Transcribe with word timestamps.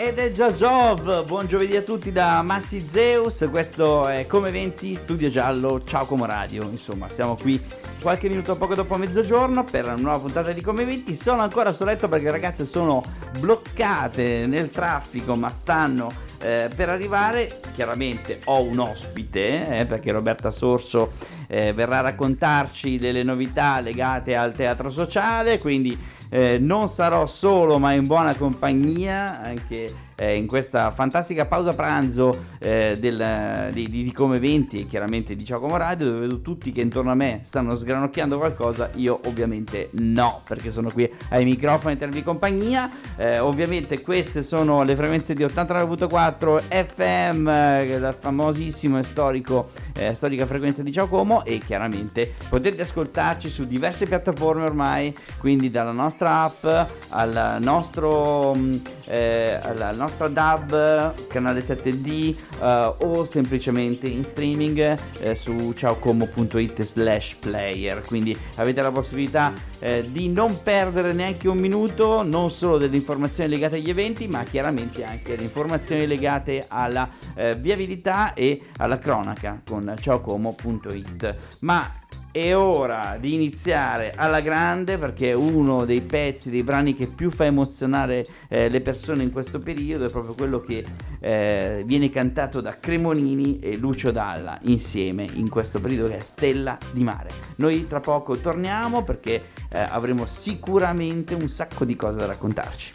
Ed 0.00 0.20
è 0.20 0.30
Giov, 0.30 1.24
buon 1.24 1.48
giovedì 1.48 1.74
a 1.74 1.82
tutti 1.82 2.12
da 2.12 2.40
Massi 2.42 2.86
Zeus, 2.86 3.44
questo 3.50 4.06
è 4.06 4.28
Come 4.28 4.52
20 4.52 4.94
Studio 4.94 5.28
Giallo, 5.28 5.82
ciao 5.82 6.06
Como 6.06 6.24
Radio, 6.24 6.62
insomma 6.70 7.08
siamo 7.08 7.34
qui 7.34 7.60
qualche 8.00 8.28
minuto 8.28 8.54
poco 8.54 8.76
dopo 8.76 8.96
mezzogiorno 8.96 9.64
per 9.64 9.86
una 9.86 9.96
nuova 9.96 10.20
puntata 10.20 10.52
di 10.52 10.60
Come 10.60 10.84
20, 10.84 11.12
sono 11.14 11.42
ancora 11.42 11.72
soletto 11.72 12.08
perché 12.08 12.26
le 12.26 12.30
ragazze 12.30 12.64
sono 12.64 13.02
bloccate 13.40 14.46
nel 14.46 14.70
traffico 14.70 15.34
ma 15.34 15.52
stanno 15.52 16.12
eh, 16.40 16.70
per 16.72 16.90
arrivare, 16.90 17.58
chiaramente 17.74 18.38
ho 18.44 18.62
un 18.62 18.78
ospite 18.78 19.80
eh, 19.80 19.84
perché 19.84 20.12
Roberta 20.12 20.52
Sorso 20.52 21.14
eh, 21.48 21.72
verrà 21.72 21.98
a 21.98 22.02
raccontarci 22.02 22.98
delle 22.98 23.24
novità 23.24 23.80
legate 23.80 24.36
al 24.36 24.54
teatro 24.54 24.90
sociale, 24.90 25.58
quindi 25.58 25.98
eh, 26.30 26.58
non 26.58 26.88
sarò 26.88 27.26
solo 27.26 27.78
ma 27.78 27.92
in 27.92 28.06
buona 28.06 28.34
compagnia 28.34 29.40
anche 29.40 30.06
eh, 30.20 30.34
in 30.34 30.48
questa 30.48 30.90
fantastica 30.90 31.46
pausa 31.46 31.72
pranzo 31.72 32.36
eh, 32.58 32.96
del, 32.98 33.70
di, 33.72 33.88
di, 33.88 34.12
Come 34.12 34.40
20 34.40 34.80
e 34.80 34.86
chiaramente 34.88 35.36
di 35.36 35.44
Ciao 35.44 35.60
Come 35.60 35.78
Radio 35.78 36.06
dove 36.06 36.20
vedo 36.20 36.40
tutti 36.40 36.72
che 36.72 36.80
intorno 36.80 37.12
a 37.12 37.14
me 37.14 37.40
stanno 37.44 37.76
sgranocchiando 37.76 38.36
qualcosa. 38.36 38.90
Io 38.94 39.20
ovviamente 39.26 39.90
no 39.92 40.42
perché 40.44 40.72
sono 40.72 40.90
qui 40.90 41.08
ai 41.28 41.44
microfoni 41.44 41.94
a 41.94 41.96
tenervi 41.96 42.24
compagnia. 42.24 42.90
Eh, 43.16 43.38
ovviamente 43.38 44.00
queste 44.00 44.42
sono 44.42 44.82
le 44.82 44.96
frequenze 44.96 45.34
di 45.34 45.44
89.4 45.44 46.62
FM 46.68 47.48
eh, 47.48 47.98
la 48.00 48.12
famosissima 48.12 48.98
e 48.98 49.04
storico 49.04 49.70
eh, 49.98 50.14
storica 50.14 50.46
frequenza 50.46 50.82
di 50.82 50.92
Ciao 50.92 51.44
e 51.44 51.58
chiaramente 51.58 52.32
potete 52.48 52.82
ascoltarci 52.82 53.48
su 53.48 53.66
diverse 53.66 54.06
piattaforme 54.06 54.64
ormai 54.64 55.14
quindi 55.38 55.70
dalla 55.70 55.92
nostra 55.92 56.42
app 56.42 56.64
al 57.10 57.56
nostro, 57.60 58.54
mm, 58.54 58.76
eh, 59.06 59.58
alla 59.60 59.92
nostra 59.92 60.28
DAB, 60.28 61.26
canale 61.28 61.60
7D 61.60 62.34
uh, 62.58 62.64
eh, 62.64 62.94
o 62.98 63.24
semplicemente 63.24 64.06
in 64.08 64.24
streaming 64.24 64.98
uh, 65.20 65.34
su 65.34 65.72
ciaocomo.it 65.72 66.82
slash 66.82 67.36
player. 67.36 68.02
Quindi 68.06 68.36
avete 68.56 68.82
la 68.82 68.90
possibilità 68.90 69.52
uh, 69.52 69.86
di 70.08 70.28
non 70.28 70.62
perdere 70.62 71.12
neanche 71.12 71.48
un 71.48 71.58
minuto, 71.58 72.22
non 72.22 72.50
solo 72.50 72.78
delle 72.78 72.96
informazioni 72.96 73.48
legate 73.48 73.76
agli 73.76 73.90
eventi, 73.90 74.28
ma 74.28 74.42
chiaramente 74.44 75.04
anche 75.04 75.36
le 75.36 75.42
informazioni 75.42 76.06
legate 76.06 76.64
alla 76.68 77.08
viabilità 77.56 78.34
e 78.34 78.60
alla 78.78 78.98
cronaca 78.98 79.60
con 79.66 79.87
ciaocomo.it. 79.96 81.36
Ma 81.60 81.92
è 82.30 82.54
ora 82.54 83.16
di 83.18 83.34
iniziare 83.34 84.12
alla 84.14 84.40
grande 84.40 84.98
perché 84.98 85.32
uno 85.32 85.84
dei 85.84 86.02
pezzi, 86.02 86.50
dei 86.50 86.62
brani 86.62 86.94
che 86.94 87.06
più 87.06 87.30
fa 87.30 87.46
emozionare 87.46 88.24
eh, 88.48 88.68
le 88.68 88.80
persone 88.80 89.22
in 89.22 89.32
questo 89.32 89.58
periodo 89.58 90.04
è 90.04 90.10
proprio 90.10 90.34
quello 90.34 90.60
che 90.60 90.84
eh, 91.20 91.82
viene 91.86 92.10
cantato 92.10 92.60
da 92.60 92.78
Cremonini 92.78 93.58
e 93.60 93.76
Lucio 93.76 94.10
Dalla 94.10 94.58
insieme 94.62 95.26
in 95.32 95.48
questo 95.48 95.80
periodo 95.80 96.08
che 96.08 96.18
è 96.18 96.22
Stella 96.22 96.78
di 96.92 97.02
Mare. 97.02 97.30
Noi 97.56 97.86
tra 97.86 98.00
poco 98.00 98.36
torniamo 98.38 99.02
perché 99.02 99.42
eh, 99.70 99.78
avremo 99.78 100.26
sicuramente 100.26 101.34
un 101.34 101.48
sacco 101.48 101.84
di 101.84 101.96
cose 101.96 102.18
da 102.18 102.26
raccontarci. 102.26 102.92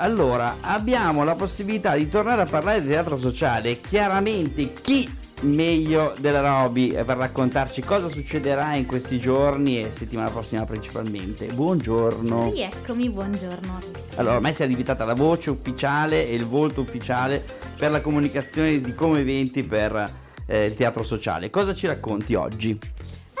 Allora, 0.00 0.58
abbiamo 0.60 1.24
la 1.24 1.34
possibilità 1.34 1.96
di 1.96 2.08
tornare 2.08 2.42
a 2.42 2.46
parlare 2.46 2.82
di 2.82 2.88
teatro 2.88 3.18
sociale. 3.18 3.80
Chiaramente 3.80 4.72
chi 4.72 5.08
meglio 5.40 6.14
della 6.18 6.40
Roby 6.40 6.92
per 6.92 7.16
raccontarci 7.16 7.82
cosa 7.82 8.08
succederà 8.08 8.74
in 8.74 8.86
questi 8.86 9.18
giorni 9.18 9.82
e 9.82 9.92
settimana 9.92 10.30
prossima 10.30 10.64
principalmente. 10.64 11.46
Buongiorno. 11.46 12.50
Rieccomi, 12.50 13.08
buongiorno. 13.10 13.80
Allora, 14.16 14.36
ormai 14.36 14.54
sei 14.54 14.68
diventata 14.68 15.04
la 15.04 15.14
voce 15.14 15.50
ufficiale 15.50 16.28
e 16.28 16.34
il 16.34 16.46
volto 16.46 16.80
ufficiale 16.80 17.44
per 17.76 17.90
la 17.90 18.00
comunicazione 18.00 18.80
di 18.80 18.94
come 18.94 19.20
eventi 19.20 19.62
per 19.62 20.04
eh, 20.46 20.64
il 20.66 20.74
teatro 20.74 21.04
sociale. 21.04 21.50
Cosa 21.50 21.74
ci 21.74 21.86
racconti 21.86 22.34
oggi? 22.34 22.78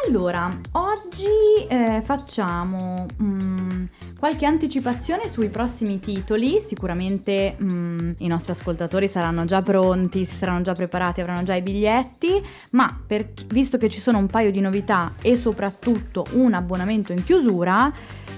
Allora, 0.06 0.56
oggi 0.72 1.66
eh, 1.68 2.00
facciamo 2.04 3.06
mm, 3.20 3.84
qualche 4.18 4.46
anticipazione 4.46 5.28
sui 5.28 5.48
prossimi 5.48 6.00
titoli, 6.00 6.60
sicuramente 6.66 7.56
mm, 7.62 8.10
i 8.18 8.26
nostri 8.26 8.50
ascoltatori 8.50 9.06
saranno 9.06 9.44
già 9.44 9.62
pronti, 9.62 10.24
si 10.24 10.34
saranno 10.34 10.62
già 10.62 10.72
preparati, 10.72 11.20
avranno 11.20 11.44
già 11.44 11.54
i 11.54 11.62
biglietti, 11.62 12.44
ma 12.70 13.00
per, 13.06 13.30
visto 13.46 13.78
che 13.78 13.88
ci 13.88 14.00
sono 14.00 14.18
un 14.18 14.26
paio 14.26 14.50
di 14.50 14.60
novità 14.60 15.12
e 15.22 15.36
soprattutto 15.36 16.26
un 16.32 16.54
abbonamento 16.54 17.12
in 17.12 17.22
chiusura, 17.22 17.92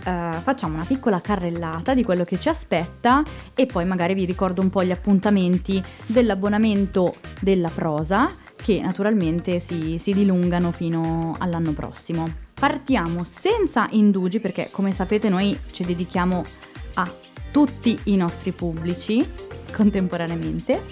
eh, 0.04 0.30
facciamo 0.42 0.74
una 0.74 0.84
piccola 0.84 1.22
carrellata 1.22 1.94
di 1.94 2.04
quello 2.04 2.24
che 2.24 2.38
ci 2.38 2.50
aspetta 2.50 3.22
e 3.54 3.64
poi 3.64 3.86
magari 3.86 4.12
vi 4.12 4.26
ricordo 4.26 4.60
un 4.60 4.68
po' 4.68 4.84
gli 4.84 4.90
appuntamenti 4.90 5.82
dell'abbonamento 6.04 7.16
della 7.40 7.70
prosa 7.70 8.30
che 8.54 8.82
naturalmente 8.82 9.58
si, 9.60 9.96
si 9.96 10.12
dilungano 10.12 10.72
fino 10.72 11.34
all'anno 11.38 11.72
prossimo. 11.72 12.48
Partiamo 12.60 13.24
senza 13.24 13.88
indugi 13.92 14.38
perché 14.38 14.68
come 14.70 14.92
sapete 14.92 15.30
noi 15.30 15.58
ci 15.70 15.82
dedichiamo 15.82 16.44
a 16.94 17.10
tutti 17.50 17.98
i 18.04 18.16
nostri 18.16 18.52
pubblici 18.52 19.26
contemporaneamente, 19.72 20.82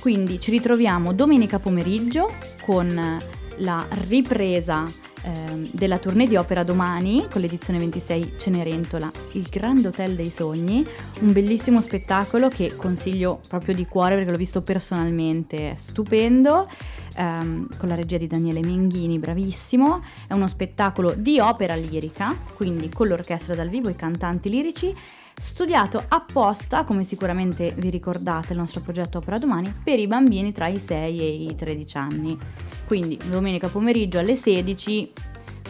quindi 0.00 0.40
ci 0.40 0.50
ritroviamo 0.50 1.12
domenica 1.12 1.60
pomeriggio 1.60 2.28
con 2.62 3.22
la 3.58 3.86
ripresa 4.08 4.82
eh, 5.22 5.70
della 5.70 5.98
tournée 5.98 6.26
di 6.26 6.34
opera 6.34 6.64
domani 6.64 7.28
con 7.30 7.40
l'edizione 7.40 7.78
26 7.78 8.32
Cenerentola, 8.36 9.08
il 9.34 9.46
Grande 9.48 9.88
Hotel 9.88 10.16
dei 10.16 10.30
Sogni, 10.30 10.84
un 11.20 11.32
bellissimo 11.32 11.80
spettacolo 11.80 12.48
che 12.48 12.74
consiglio 12.74 13.38
proprio 13.48 13.76
di 13.76 13.86
cuore 13.86 14.16
perché 14.16 14.32
l'ho 14.32 14.36
visto 14.36 14.62
personalmente, 14.62 15.70
è 15.70 15.74
stupendo, 15.76 16.68
ehm, 17.14 17.68
con 17.76 17.88
la 17.88 17.94
regia 17.94 18.16
di 18.16 18.26
Daniele 18.26 18.60
Menghini, 18.60 19.18
bravissimo, 19.18 20.02
è 20.26 20.32
uno 20.32 20.46
spettacolo 20.46 21.14
di 21.16 21.38
opera 21.40 21.74
lirica, 21.74 22.34
quindi 22.54 22.88
con 22.88 23.08
l'orchestra 23.08 23.54
dal 23.54 23.68
vivo 23.68 23.88
e 23.88 23.92
i 23.92 23.96
cantanti 23.96 24.48
lirici 24.48 24.94
studiato 25.34 26.02
apposta, 26.08 26.84
come 26.84 27.04
sicuramente 27.04 27.74
vi 27.76 27.90
ricordate 27.90 28.52
il 28.52 28.58
nostro 28.58 28.80
progetto 28.80 29.18
Opera 29.18 29.38
Domani, 29.38 29.72
per 29.82 29.98
i 29.98 30.06
bambini 30.06 30.52
tra 30.52 30.68
i 30.68 30.78
6 30.78 31.20
e 31.20 31.44
i 31.44 31.54
13 31.54 31.96
anni. 31.96 32.38
Quindi 32.86 33.18
domenica 33.28 33.68
pomeriggio 33.68 34.18
alle 34.18 34.36
16, 34.36 35.12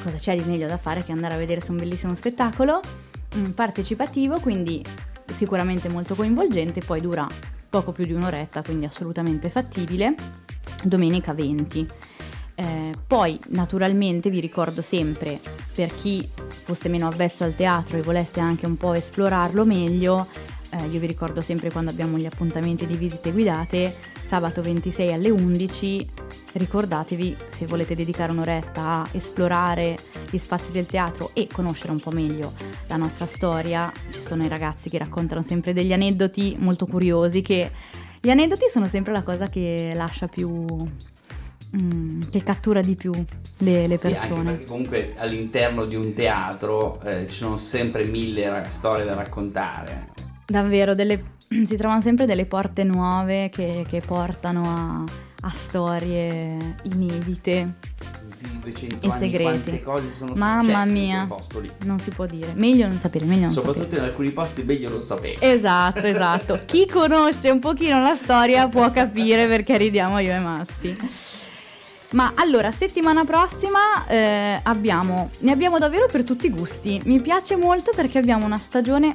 cosa 0.03 0.17
c'è 0.17 0.37
di 0.37 0.45
meglio 0.45 0.67
da 0.67 0.79
fare 0.79 1.05
che 1.05 1.13
andare 1.13 1.35
a 1.35 1.39
vedere 1.39 1.63
un 1.69 1.77
bellissimo 1.77 2.15
spettacolo? 2.15 2.81
Partecipativo, 3.55 4.41
quindi 4.41 4.85
sicuramente 5.27 5.89
molto 5.89 6.15
coinvolgente, 6.15 6.81
poi 6.81 7.01
dura 7.01 7.27
poco 7.71 7.93
più 7.93 8.05
di 8.05 8.13
un'oretta, 8.13 8.63
quindi 8.63 8.85
assolutamente 8.85 9.49
fattibile, 9.49 10.15
domenica 10.83 11.33
20. 11.33 11.89
Eh, 12.55 12.93
poi 13.07 13.39
naturalmente 13.49 14.31
vi 14.31 14.41
ricordo 14.41 14.83
sempre 14.83 15.41
per 15.75 15.95
chi 15.95 16.29
fosse 16.65 16.89
meno 16.89 17.09
avvezzo 17.09 17.45
al 17.45 17.55
teatro 17.55 17.97
e 17.97 18.03
volesse 18.03 18.41
anche 18.41 18.67
un 18.67 18.77
po' 18.77 18.93
esplorarlo 18.93 19.65
meglio, 19.65 20.29
eh, 20.71 20.87
io 20.87 21.01
vi 21.01 21.07
ricordo 21.07 21.41
sempre 21.41 21.71
quando 21.71 21.91
abbiamo 21.91 22.17
gli 22.17 22.27
appuntamenti 22.27 22.87
di 22.87 22.95
visite 22.95 23.31
guidate, 23.31 23.95
sabato 24.27 24.63
26 24.63 25.13
alle 25.13 25.29
11, 25.29 26.09
ricordatevi 26.53 27.37
se 27.49 27.67
volete 27.67 27.95
dedicare 27.95 28.33
un'oretta 28.33 28.83
a 28.83 29.09
esplorare 29.13 29.99
gli 30.31 30.39
spazi 30.39 30.73
del 30.73 30.87
teatro 30.87 31.31
e 31.35 31.47
conoscere 31.51 31.93
un 31.93 32.01
po' 32.01 32.11
meglio 32.11 32.53
la 32.87 32.97
nostra 32.97 33.27
storia, 33.27 33.93
ci 34.11 34.21
sono 34.21 34.45
i 34.45 34.49
ragazzi 34.49 34.89
che 34.89 34.99
raccontano 34.99 35.43
sempre 35.43 35.73
degli 35.73 35.93
aneddoti 35.93 36.57
molto 36.59 36.87
curiosi 36.87 37.43
che 37.43 37.71
gli 38.23 38.31
aneddoti 38.31 38.67
sono 38.71 38.87
sempre 38.87 39.13
la 39.13 39.23
cosa 39.23 39.49
che 39.49 39.93
lascia 39.95 40.29
più 40.29 40.65
Mm, 41.75 42.25
che 42.31 42.43
cattura 42.43 42.83
di 42.83 42.95
più 42.95 43.13
le, 43.59 43.87
le 43.87 43.97
persone. 43.97 44.59
Sì, 44.59 44.65
comunque 44.67 45.15
all'interno 45.17 45.87
di 45.87 45.95
un 45.95 46.13
teatro 46.13 47.01
eh, 47.01 47.27
ci 47.27 47.33
sono 47.33 47.57
sempre 47.57 48.05
mille 48.05 48.67
storie 48.69 49.07
da 49.07 49.15
raccontare. 49.15 50.11
Davvero, 50.45 50.95
delle, 50.95 51.37
si 51.65 51.77
trovano 51.77 52.03
sempre 52.03 52.27
delle 52.27 52.45
porte 52.45 52.85
nuove 52.85 53.49
che, 53.49 53.87
che 53.89 54.03
portano 54.05 54.63
a, 54.65 55.05
a, 55.43 55.51
storie 55.51 56.77
inedite. 56.83 57.75
e 59.01 59.11
segreti. 59.19 59.83
Mamma 60.35 60.85
mia, 60.85 61.29
non 61.85 61.99
si 62.01 62.11
può 62.11 62.27
dire. 62.27 62.53
Meglio 62.55 62.87
non 62.87 62.99
sapere, 62.99 63.25
meglio 63.25 63.43
non 63.43 63.51
Soprattutto 63.51 63.83
sapere. 63.85 64.03
in 64.03 64.09
alcuni 64.09 64.31
posti 64.31 64.63
meglio 64.63 64.91
non 64.91 65.03
sapere. 65.03 65.37
Esatto, 65.41 66.07
esatto. 66.07 66.61
Chi 66.67 66.87
conosce 66.87 67.51
un 67.51 67.59
pochino 67.59 68.01
la 68.03 68.17
storia 68.17 68.69
può 68.69 68.91
capire 68.91 69.47
perché 69.47 69.77
ridiamo 69.77 70.19
io 70.19 70.35
e 70.35 70.39
Masti. 70.39 70.97
Ma 72.13 72.33
allora, 72.37 72.71
settimana 72.73 73.25
prossima 73.25 74.07
eh, 74.07 74.61
abbiamo, 74.63 75.31
ne 75.39 75.51
abbiamo 75.51 75.79
davvero 75.79 76.07
per 76.07 76.25
tutti 76.25 76.47
i 76.47 76.51
gusti. 76.51 77.01
Mi 77.05 77.21
piace 77.21 77.57
molto 77.57 77.91
perché 77.95 78.19
abbiamo 78.19 78.45
una 78.45 78.59
stagione, 78.59 79.15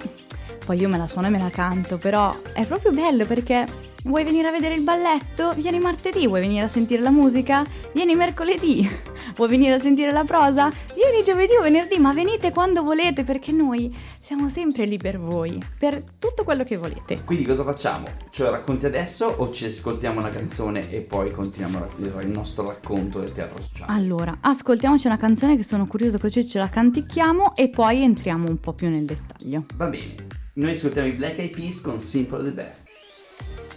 poi 0.66 0.80
io 0.80 0.90
me 0.90 0.98
la 0.98 1.08
suono 1.08 1.28
e 1.28 1.30
me 1.30 1.38
la 1.38 1.52
canto, 1.52 1.98
però 1.98 2.36
è 2.54 2.66
proprio 2.66 2.92
bello 2.92 3.26
perché 3.26 3.68
vuoi 4.08 4.24
venire 4.24 4.48
a 4.48 4.52
vedere 4.52 4.76
il 4.76 4.82
balletto? 4.82 5.52
Vieni 5.54 5.80
martedì, 5.80 6.28
vuoi 6.28 6.42
venire 6.42 6.66
a 6.66 6.68
sentire 6.68 7.02
la 7.02 7.12
musica? 7.12 7.66
Vieni 7.94 8.16
mercoledì. 8.16 8.90
vuoi 9.36 9.50
venire 9.50 9.76
a 9.76 9.80
sentire 9.80 10.12
la 10.12 10.24
prosa? 10.24 10.72
Vieni 10.96 11.24
giovedì 11.24 11.54
o 11.56 11.62
venerdì, 11.62 11.98
ma 11.98 12.14
venite 12.14 12.52
quando 12.52 12.84
volete 12.84 13.24
perché 13.24 13.52
noi 13.52 13.96
siamo 14.22 14.50
sempre 14.50 14.86
lì 14.86 14.98
per 14.98 15.20
voi, 15.20 15.62
per 15.78 16.02
tutto 16.18 16.44
quello 16.44 16.64
che 16.64 16.78
volete. 16.78 17.22
Quindi 17.24 17.46
cosa 17.46 17.64
facciamo? 17.64 18.08
Ce 18.30 18.44
lo 18.44 18.52
racconti 18.52 18.86
adesso 18.86 19.26
o 19.26 19.52
ci 19.52 19.66
ascoltiamo 19.66 20.20
una 20.20 20.30
canzone 20.30 20.90
e 20.90 21.02
poi 21.02 21.32
continuiamo 21.32 21.88
il 22.22 22.28
nostro 22.28 22.66
racconto 22.66 23.20
del 23.20 23.34
teatro 23.34 23.62
sociale? 23.62 23.92
Allora, 23.92 24.38
ascoltiamoci 24.42 25.08
una 25.08 25.18
canzone 25.18 25.58
che 25.58 25.64
sono 25.64 25.86
curiosa 25.86 26.18
così 26.18 26.48
ce 26.48 26.60
la 26.60 26.70
canticchiamo 26.70 27.56
e 27.56 27.70
poi 27.70 28.02
entriamo 28.04 28.50
un 28.50 28.60
po' 28.60 28.74
più 28.74 28.90
nel 28.90 29.06
dettaglio. 29.06 29.66
Va 29.76 29.88
bene, 29.88 30.16
noi 30.54 30.76
ascoltiamo 30.76 31.08
i 31.08 31.12
Black 31.12 31.40
Eyed 31.40 31.56
Peas 31.56 31.82
con 31.82 32.00
Simple 32.00 32.44
the 32.44 32.52
Best. 32.52 32.96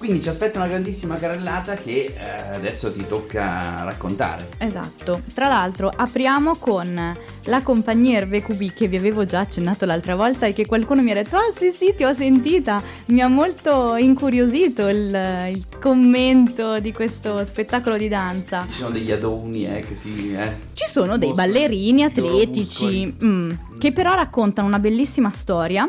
Quindi 0.00 0.22
ci 0.22 0.30
aspetta 0.30 0.56
una 0.56 0.66
grandissima 0.66 1.18
carrellata 1.18 1.74
che 1.74 2.14
eh, 2.16 2.54
adesso 2.54 2.90
ti 2.90 3.06
tocca 3.06 3.84
raccontare. 3.84 4.48
Esatto. 4.56 5.20
Tra 5.34 5.46
l'altro 5.46 5.92
apriamo 5.94 6.56
con 6.56 7.14
la 7.44 7.62
compagnia 7.62 8.20
RVQB 8.20 8.72
che 8.72 8.88
vi 8.88 8.96
avevo 8.96 9.26
già 9.26 9.40
accennato 9.40 9.84
l'altra 9.84 10.14
volta 10.14 10.46
e 10.46 10.54
che 10.54 10.64
qualcuno 10.64 11.02
mi 11.02 11.10
ha 11.10 11.14
detto 11.14 11.36
ah 11.36 11.52
sì 11.54 11.70
sì 11.70 11.92
ti 11.94 12.04
ho 12.04 12.14
sentita. 12.14 12.82
Mi 13.08 13.20
ha 13.20 13.28
molto 13.28 13.94
incuriosito 13.96 14.88
il, 14.88 15.50
il 15.52 15.66
commento 15.78 16.80
di 16.80 16.94
questo 16.94 17.44
spettacolo 17.44 17.98
di 17.98 18.08
danza. 18.08 18.64
Ci 18.70 18.78
sono 18.78 18.90
degli 18.92 19.12
adoni 19.12 19.66
eh, 19.66 19.80
che 19.80 19.94
si... 19.94 20.32
Eh, 20.34 20.54
Ci 20.72 20.88
sono 20.88 21.18
dei 21.18 21.34
ballerini 21.34 22.04
atletici 22.04 23.16
mm, 23.22 23.50
che 23.76 23.92
però 23.92 24.14
raccontano 24.14 24.66
una 24.66 24.78
bellissima 24.78 25.30
storia 25.30 25.86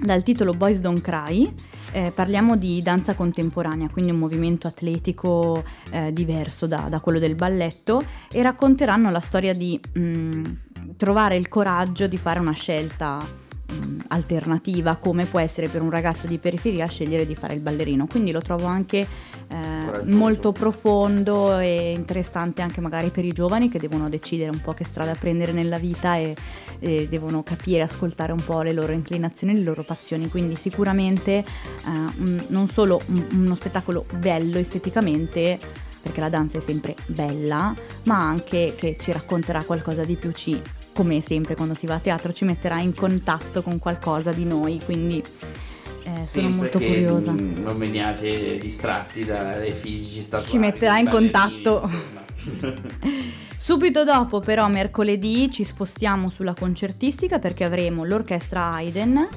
dal 0.00 0.22
titolo 0.22 0.54
Boys 0.54 0.78
Don't 0.78 1.00
Cry 1.00 1.52
eh, 1.92 2.12
parliamo 2.14 2.56
di 2.56 2.80
danza 2.82 3.14
contemporanea, 3.14 3.88
quindi 3.88 4.10
un 4.10 4.18
movimento 4.18 4.66
atletico 4.66 5.64
eh, 5.90 6.12
diverso 6.12 6.66
da, 6.66 6.86
da, 6.88 7.00
quello 7.00 7.18
del 7.18 7.34
balletto 7.34 8.02
e 8.30 8.42
racconteranno 8.42 9.10
la 9.10 9.20
storia 9.20 9.54
di 9.54 9.80
mh, 9.94 10.00
mm, 10.00 10.44
trovare 10.96 11.36
il 11.36 11.48
coraggio 11.48 12.06
di 12.06 12.18
fare 12.18 12.40
una 12.40 12.52
scelta 12.52 13.46
alternativa 14.08 14.96
come 14.96 15.26
può 15.26 15.40
essere 15.40 15.68
per 15.68 15.82
un 15.82 15.90
ragazzo 15.90 16.26
di 16.26 16.38
periferia 16.38 16.86
scegliere 16.86 17.26
di 17.26 17.34
fare 17.34 17.54
il 17.54 17.60
ballerino. 17.60 18.06
Quindi 18.06 18.30
lo 18.30 18.40
trovo 18.40 18.66
anche 18.66 19.06
eh, 19.48 20.04
molto 20.04 20.52
profondo 20.52 21.58
e 21.58 21.92
interessante 21.92 22.62
anche 22.62 22.80
magari 22.80 23.10
per 23.10 23.24
i 23.24 23.32
giovani 23.32 23.68
che 23.68 23.78
devono 23.78 24.08
decidere 24.08 24.50
un 24.50 24.60
po' 24.60 24.74
che 24.74 24.84
strada 24.84 25.14
prendere 25.14 25.52
nella 25.52 25.78
vita 25.78 26.16
e 26.16 26.34
eh, 26.80 27.08
devono 27.08 27.42
capire, 27.42 27.82
ascoltare 27.82 28.32
un 28.32 28.42
po' 28.44 28.62
le 28.62 28.72
loro 28.72 28.92
inclinazioni, 28.92 29.54
le 29.54 29.62
loro 29.62 29.82
passioni, 29.82 30.28
quindi 30.28 30.54
sicuramente 30.54 31.32
eh, 31.32 31.44
un, 31.84 32.44
non 32.48 32.68
solo 32.68 33.00
un, 33.06 33.26
uno 33.32 33.54
spettacolo 33.54 34.06
bello 34.16 34.58
esteticamente, 34.58 35.58
perché 36.00 36.20
la 36.20 36.28
danza 36.28 36.58
è 36.58 36.60
sempre 36.60 36.94
bella, 37.06 37.74
ma 38.04 38.18
anche 38.18 38.74
che 38.76 38.96
ci 38.98 39.12
racconterà 39.12 39.62
qualcosa 39.64 40.04
di 40.04 40.14
più, 40.16 40.30
ci, 40.32 40.60
come 40.98 41.20
sempre 41.20 41.54
quando 41.54 41.74
si 41.74 41.86
va 41.86 41.94
a 41.94 41.98
teatro, 42.00 42.32
ci 42.32 42.44
metterà 42.44 42.80
in 42.80 42.92
contatto 42.92 43.62
con 43.62 43.78
qualcosa 43.78 44.32
di 44.32 44.44
noi, 44.44 44.80
quindi... 44.84 45.22
Eh, 46.02 46.22
sono 46.22 46.48
molto 46.48 46.78
curiosa. 46.78 47.30
Non 47.30 47.78
veniate 47.78 48.58
distratti 48.58 49.24
dai 49.24 49.70
fisici 49.72 50.22
statuari. 50.22 50.50
Ci 50.50 50.58
metterà 50.58 50.98
in 50.98 51.08
contatto. 51.08 51.88
Subito 53.56 54.02
dopo 54.02 54.40
però 54.40 54.66
mercoledì 54.68 55.48
ci 55.52 55.62
spostiamo 55.62 56.28
sulla 56.28 56.54
concertistica 56.54 57.38
perché 57.38 57.62
avremo 57.62 58.04
l'orchestra 58.04 58.70
Haydn, 58.70 59.28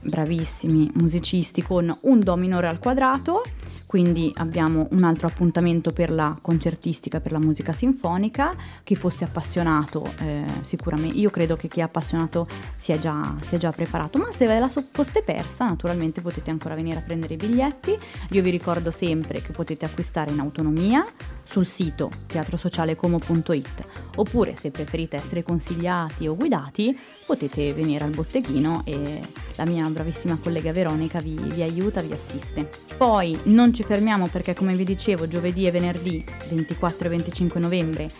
bravissimi 0.00 0.92
musicisti 0.94 1.60
con 1.60 1.94
un 2.02 2.20
do 2.20 2.36
minore 2.36 2.68
al 2.68 2.78
quadrato, 2.78 3.42
quindi 3.92 4.32
abbiamo 4.36 4.88
un 4.92 5.04
altro 5.04 5.26
appuntamento 5.26 5.90
per 5.90 6.10
la 6.10 6.34
concertistica, 6.40 7.20
per 7.20 7.30
la 7.30 7.38
musica 7.38 7.72
sinfonica. 7.72 8.56
Chi 8.82 8.96
fosse 8.96 9.24
appassionato, 9.24 10.14
eh, 10.20 10.46
sicuramente, 10.62 11.18
io 11.18 11.28
credo 11.28 11.56
che 11.56 11.68
chi 11.68 11.80
è 11.80 11.82
appassionato 11.82 12.48
sia 12.74 12.98
già, 12.98 13.34
sia 13.44 13.58
già 13.58 13.70
preparato, 13.70 14.16
ma 14.16 14.30
se 14.34 14.46
ve 14.46 14.58
la 14.58 14.70
foste 14.70 15.22
persa, 15.22 15.66
naturalmente 15.66 16.22
potete 16.22 16.50
ancora 16.50 16.74
venire 16.74 17.00
a 17.00 17.02
prendere 17.02 17.34
i 17.34 17.36
biglietti. 17.36 17.94
Io 18.30 18.40
vi 18.40 18.48
ricordo 18.48 18.90
sempre 18.90 19.42
che 19.42 19.52
potete 19.52 19.84
acquistare 19.84 20.30
in 20.30 20.40
autonomia 20.40 21.04
sul 21.44 21.66
sito 21.66 22.10
teatrosocialecomo.it 22.28 23.84
oppure 24.16 24.54
se 24.54 24.70
preferite 24.70 25.16
essere 25.16 25.42
consigliati 25.42 26.26
o 26.26 26.34
guidati 26.34 26.98
potete 27.32 27.72
venire 27.72 28.04
al 28.04 28.10
botteghino 28.10 28.82
e 28.84 29.20
la 29.56 29.64
mia 29.64 29.86
bravissima 29.86 30.36
collega 30.36 30.70
Veronica 30.70 31.18
vi, 31.18 31.34
vi, 31.34 31.62
aiuta, 31.62 32.02
vi 32.02 32.12
assiste. 32.12 32.68
Poi 32.94 33.38
non 33.44 33.72
ci 33.72 33.82
fermiamo 33.84 34.26
perché 34.26 34.52
come 34.52 34.74
vi 34.74 34.84
dicevo 34.84 35.26
giovedì 35.26 35.66
e 35.66 35.70
venerdì 35.70 36.22
24 36.50 37.06
e 37.06 37.10
25 37.10 37.58
novembre 37.58 38.10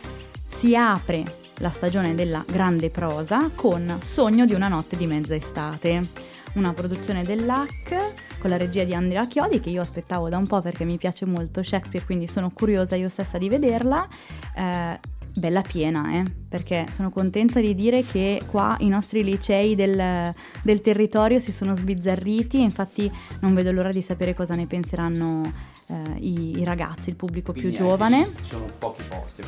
si 0.49 0.75
apre 0.75 1.25
la 1.59 1.69
stagione 1.69 2.15
della 2.15 2.43
grande 2.47 2.89
prosa 2.89 3.51
con 3.55 3.99
Sogno 4.01 4.47
di 4.47 4.55
una 4.55 4.69
notte 4.69 4.97
di 4.97 5.07
mezza 5.07 5.35
estate 5.35 6.31
una 6.55 6.73
produzione 6.73 7.23
dell'HAC 7.23 8.39
con 8.39 8.51
la 8.51 8.57
regia 8.57 8.85
di 8.85 8.95
Andrea 8.95 9.27
Chiodi 9.27 9.61
che 9.61 9.71
io 9.71 9.81
aspettavo 9.81 10.29
da 10.29 10.37
un 10.37 10.47
po' 10.47 10.61
perché 10.61 10.85
mi 10.85 10.99
piace 10.99 11.25
molto 11.25 11.63
Shakespeare, 11.63 12.05
quindi 12.05 12.27
sono 12.27 12.51
curiosa 12.53 12.97
io 12.97 13.09
stessa 13.09 13.39
di 13.39 13.49
vederla. 13.49 14.07
Eh, 14.55 14.99
bella 15.35 15.63
piena, 15.63 16.13
eh? 16.15 16.23
perché 16.49 16.87
sono 16.91 17.11
contenta 17.11 17.61
di 17.61 17.75
dire 17.75 18.03
che 18.05 18.41
qua 18.47 18.77
i 18.81 18.89
nostri 18.89 19.25
licei 19.25 19.75
del, 19.75 20.33
del 20.63 20.81
territorio 20.81 21.41
si 21.41 21.53
sono 21.53 21.75
sbizzarriti 21.75 22.59
e 22.59 22.63
infatti 22.63 23.11
non 23.41 23.55
vedo 23.55 23.73
l'ora 23.73 23.91
di 23.91 24.03
sapere 24.03 24.35
cosa 24.35 24.55
ne 24.55 24.67
penseranno 24.67 25.71
eh, 25.87 26.19
i, 26.19 26.59
i, 26.59 26.65
ragazzi, 26.65 27.11
il 27.11 27.17
pubblico 27.17 27.53
Quindi 27.53 27.73
più 27.73 27.87
giovane. 27.87 28.33
Ci 28.43 28.51
sono 28.51 28.71
pochi 28.79 29.03
posti. 29.09 29.43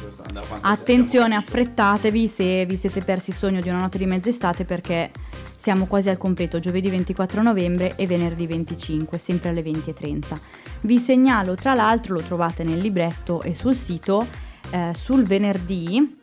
Attenzione, 0.61 1.35
affrettatevi 1.35 2.29
se 2.29 2.67
vi 2.67 2.77
siete 2.77 3.03
persi 3.03 3.31
il 3.31 3.37
sogno 3.37 3.61
di 3.61 3.69
una 3.69 3.81
notte 3.81 3.99
di 3.99 4.07
mezz'estate 4.07 4.65
perché 4.65 5.11
siamo 5.57 5.87
quasi 5.87 6.11
al 6.11 6.19
completo, 6.19 6.59
giovedì 6.59 6.91
24 6.91 7.41
novembre 7.41 7.95
e 7.97 8.07
venerdì 8.07 8.47
25, 8.47 9.17
sempre 9.19 9.49
alle 9.51 9.63
20.30. 9.63 10.39
Vi 10.83 10.99
segnalo, 10.99 11.55
tra 11.55 11.75
l'altro, 11.75 12.15
lo 12.15 12.21
trovate 12.21 12.65
nel 12.65 12.79
libretto 12.79 13.41
e 13.41 13.55
sul 13.55 13.75
sito, 13.75 14.27
eh, 14.75 14.93
sul 14.97 15.23
venerdì 15.23 16.19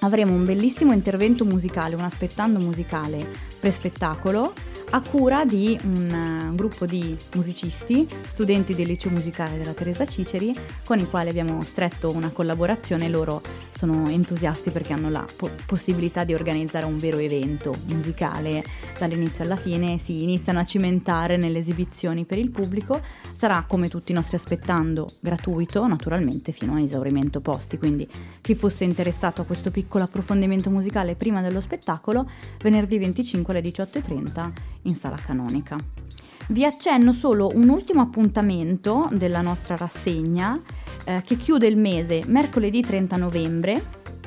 avremo 0.00 0.34
un 0.34 0.44
bellissimo 0.44 0.92
intervento 0.92 1.46
musicale, 1.46 1.94
un 1.94 2.02
aspettando 2.02 2.58
musicale 2.58 3.26
pre-spettacolo 3.58 4.52
a 4.94 5.02
cura 5.02 5.44
di 5.44 5.76
un, 5.82 6.08
uh, 6.08 6.50
un, 6.50 6.54
gruppo 6.54 6.86
di 6.86 7.18
musicisti, 7.34 8.06
studenti 8.26 8.76
del 8.76 8.86
liceo 8.86 9.10
musicale 9.10 9.58
della 9.58 9.72
Teresa 9.72 10.06
Ciceri, 10.06 10.56
con 10.84 11.00
i 11.00 11.10
quali 11.10 11.30
abbiamo 11.30 11.60
stretto 11.62 12.10
una 12.10 12.30
collaborazione. 12.30 13.08
Loro 13.08 13.42
sono 13.76 14.08
entusiasti 14.08 14.70
perché 14.70 14.92
hanno 14.92 15.10
la 15.10 15.26
po- 15.34 15.50
possibilità 15.66 16.22
di 16.22 16.32
organizzare 16.32 16.84
un 16.84 17.00
vero 17.00 17.18
evento 17.18 17.74
musicale 17.86 18.62
dall'inizio 18.96 19.42
alla 19.42 19.56
fine, 19.56 19.98
si 19.98 20.22
iniziano 20.22 20.60
a 20.60 20.64
cimentare 20.64 21.36
nelle 21.36 21.58
esibizioni 21.58 22.24
per 22.24 22.38
il 22.38 22.50
pubblico. 22.50 23.00
Sarà 23.36 23.64
come 23.66 23.88
tutti 23.88 24.12
i 24.12 24.14
nostri 24.14 24.36
aspettando 24.36 25.08
gratuito, 25.18 25.84
naturalmente 25.88 26.52
fino 26.52 26.74
a 26.74 26.80
esaurimento 26.80 27.40
posti, 27.40 27.78
quindi 27.78 28.08
chi 28.40 28.54
fosse 28.54 28.84
interessato 28.84 29.42
a 29.42 29.44
questo 29.44 29.72
piccolo 29.72 30.04
approfondimento 30.04 30.70
musicale 30.70 31.16
prima 31.16 31.40
dello 31.40 31.60
spettacolo, 31.60 32.30
venerdì 32.62 32.98
25 32.98 33.52
alle 33.58 33.68
18.30 33.68 34.52
in 34.84 34.94
sala 34.94 35.16
canonica. 35.16 35.76
Vi 36.48 36.64
accenno 36.64 37.12
solo 37.12 37.50
un 37.54 37.68
ultimo 37.68 38.02
appuntamento 38.02 39.08
della 39.12 39.40
nostra 39.40 39.76
rassegna 39.76 40.60
eh, 41.04 41.22
che 41.24 41.36
chiude 41.36 41.66
il 41.66 41.76
mese 41.76 42.22
mercoledì 42.26 42.82
30 42.82 43.16
novembre, 43.16 43.84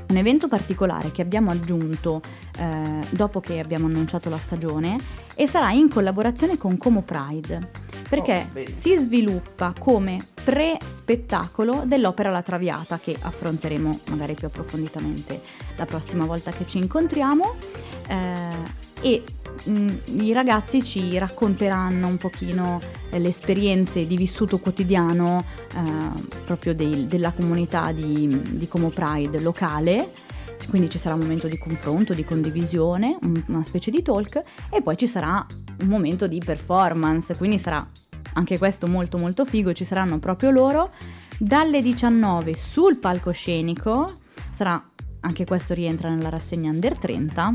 un 0.10 0.18
evento 0.18 0.48
particolare 0.48 1.12
che 1.12 1.22
abbiamo 1.22 1.52
aggiunto 1.52 2.22
eh, 2.58 3.06
dopo 3.12 3.40
che 3.40 3.60
abbiamo 3.60 3.86
annunciato 3.86 4.30
la 4.30 4.40
stagione 4.40 4.98
e 5.36 5.48
sarà 5.48 5.72
in 5.72 5.90
collaborazione 5.90 6.58
con 6.58 6.78
Como 6.78 7.02
Pride 7.04 7.86
perché 8.08 8.48
oh, 8.56 8.64
si 8.80 8.96
sviluppa 8.98 9.74
come 9.78 10.18
pre-spettacolo 10.44 11.84
dell'opera 11.86 12.30
La 12.32 12.42
Traviata 12.42 12.98
che 12.98 13.16
affronteremo 13.20 14.00
magari 14.10 14.34
più 14.34 14.48
approfonditamente 14.48 15.42
la 15.76 15.86
prossima 15.86 16.26
volta 16.26 16.52
che 16.52 16.66
ci 16.66 16.78
incontriamo. 16.78 17.56
Eh, 18.08 18.86
e 19.02 19.24
mh, 19.64 19.72
mm, 19.72 20.20
i 20.22 20.34
ragazzi 20.34 20.84
ci 20.84 21.18
racconteranno 21.18 22.08
un 22.08 22.18
pochino 22.18 22.82
eh, 23.10 23.20
le 23.20 23.30
esperienze 23.30 24.06
di 24.06 24.16
vissuto 24.18 24.60
quotidiano 24.60 25.44
eh, 25.74 26.40
proprio 26.46 26.74
dei, 26.74 27.08
della 27.08 27.32
comunità 27.32 27.92
di, 27.92 28.42
di 28.52 28.68
Como 28.68 28.90
Pride 28.90 29.40
locale. 29.40 30.12
Quindi 30.70 30.90
ci 30.90 30.98
sarà 30.98 31.16
un 31.16 31.22
momento 31.22 31.48
di 31.48 31.58
confronto, 31.58 32.14
di 32.14 32.26
condivisione, 32.26 33.18
una 33.48 33.64
specie 33.64 33.92
di 33.92 34.02
talk 34.02 34.42
e 34.70 34.82
poi 34.82 34.98
ci 34.98 35.08
sarà 35.08 35.46
un 35.82 35.88
momento 35.88 36.28
di 36.28 36.42
performance, 36.44 37.38
quindi 37.38 37.58
sarà 37.60 37.88
anche 38.34 38.58
questo 38.58 38.88
molto 38.88 39.18
molto 39.18 39.46
figo, 39.46 39.72
ci 39.74 39.86
saranno 39.86 40.20
proprio 40.20 40.50
loro. 40.50 40.92
Dalle 41.38 41.82
19 41.82 42.56
sul 42.58 42.98
palcoscenico, 42.98 44.12
sarà 44.54 44.84
anche 45.22 45.46
questo 45.46 45.74
rientra 45.74 46.10
nella 46.10 46.30
rassegna 46.30 46.70
Under 46.70 46.98
30 46.98 47.54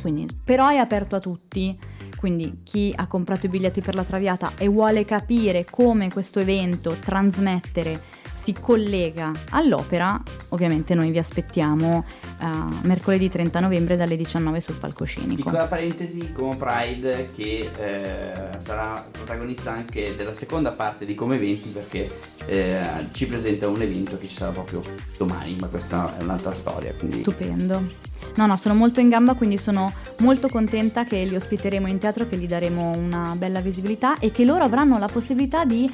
quindi, 0.00 0.26
però 0.44 0.68
è 0.68 0.76
aperto 0.76 1.16
a 1.16 1.20
tutti, 1.20 1.78
quindi 2.16 2.60
chi 2.62 2.92
ha 2.94 3.06
comprato 3.06 3.46
i 3.46 3.48
biglietti 3.48 3.80
per 3.80 3.94
la 3.94 4.04
Traviata 4.04 4.52
e 4.58 4.68
vuole 4.68 5.04
capire 5.04 5.64
come 5.68 6.10
questo 6.10 6.38
evento 6.38 6.96
trasmettere 6.98 8.18
si 8.40 8.54
collega 8.58 9.32
all'opera, 9.50 10.20
ovviamente 10.48 10.94
noi 10.94 11.10
vi 11.10 11.18
aspettiamo 11.18 12.04
uh, 12.40 12.46
mercoledì 12.84 13.28
30 13.28 13.60
novembre 13.60 13.96
dalle 13.96 14.16
19 14.16 14.60
sul 14.60 14.76
palcoscenico. 14.76 15.34
Piccola 15.34 15.66
parentesi, 15.66 16.32
Como 16.32 16.56
Pride 16.56 17.28
che 17.34 17.70
eh, 17.78 18.58
sarà 18.58 19.06
protagonista 19.10 19.72
anche 19.72 20.16
della 20.16 20.32
seconda 20.32 20.72
parte 20.72 21.04
di 21.04 21.14
Come 21.14 21.36
Eventi 21.36 21.68
perché 21.68 22.10
eh, 22.46 22.80
ci 23.12 23.26
presenta 23.26 23.68
un 23.68 23.82
evento 23.82 24.16
che 24.16 24.26
ci 24.26 24.34
sarà 24.34 24.52
proprio 24.52 24.82
domani, 25.18 25.56
ma 25.60 25.66
questa 25.66 26.16
è 26.18 26.22
un'altra 26.22 26.54
storia. 26.54 26.94
Quindi... 26.94 27.18
Stupendo. 27.18 28.08
No, 28.36 28.46
no, 28.46 28.56
sono 28.56 28.74
molto 28.74 29.00
in 29.00 29.10
gamba, 29.10 29.34
quindi 29.34 29.58
sono 29.58 29.92
molto 30.18 30.48
contenta 30.48 31.04
che 31.04 31.24
li 31.24 31.34
ospiteremo 31.34 31.88
in 31.88 31.98
teatro, 31.98 32.26
che 32.26 32.36
gli 32.36 32.46
daremo 32.46 32.92
una 32.92 33.34
bella 33.36 33.60
visibilità 33.60 34.18
e 34.18 34.30
che 34.30 34.44
loro 34.44 34.64
avranno 34.64 34.98
la 34.98 35.08
possibilità 35.08 35.64
di 35.64 35.90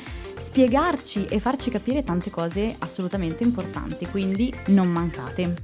spiegarci 0.56 1.26
e 1.26 1.38
farci 1.38 1.68
capire 1.68 2.02
tante 2.02 2.30
cose 2.30 2.76
assolutamente 2.78 3.42
importanti, 3.42 4.06
quindi 4.06 4.50
non 4.68 4.88
mancate. 4.88 5.54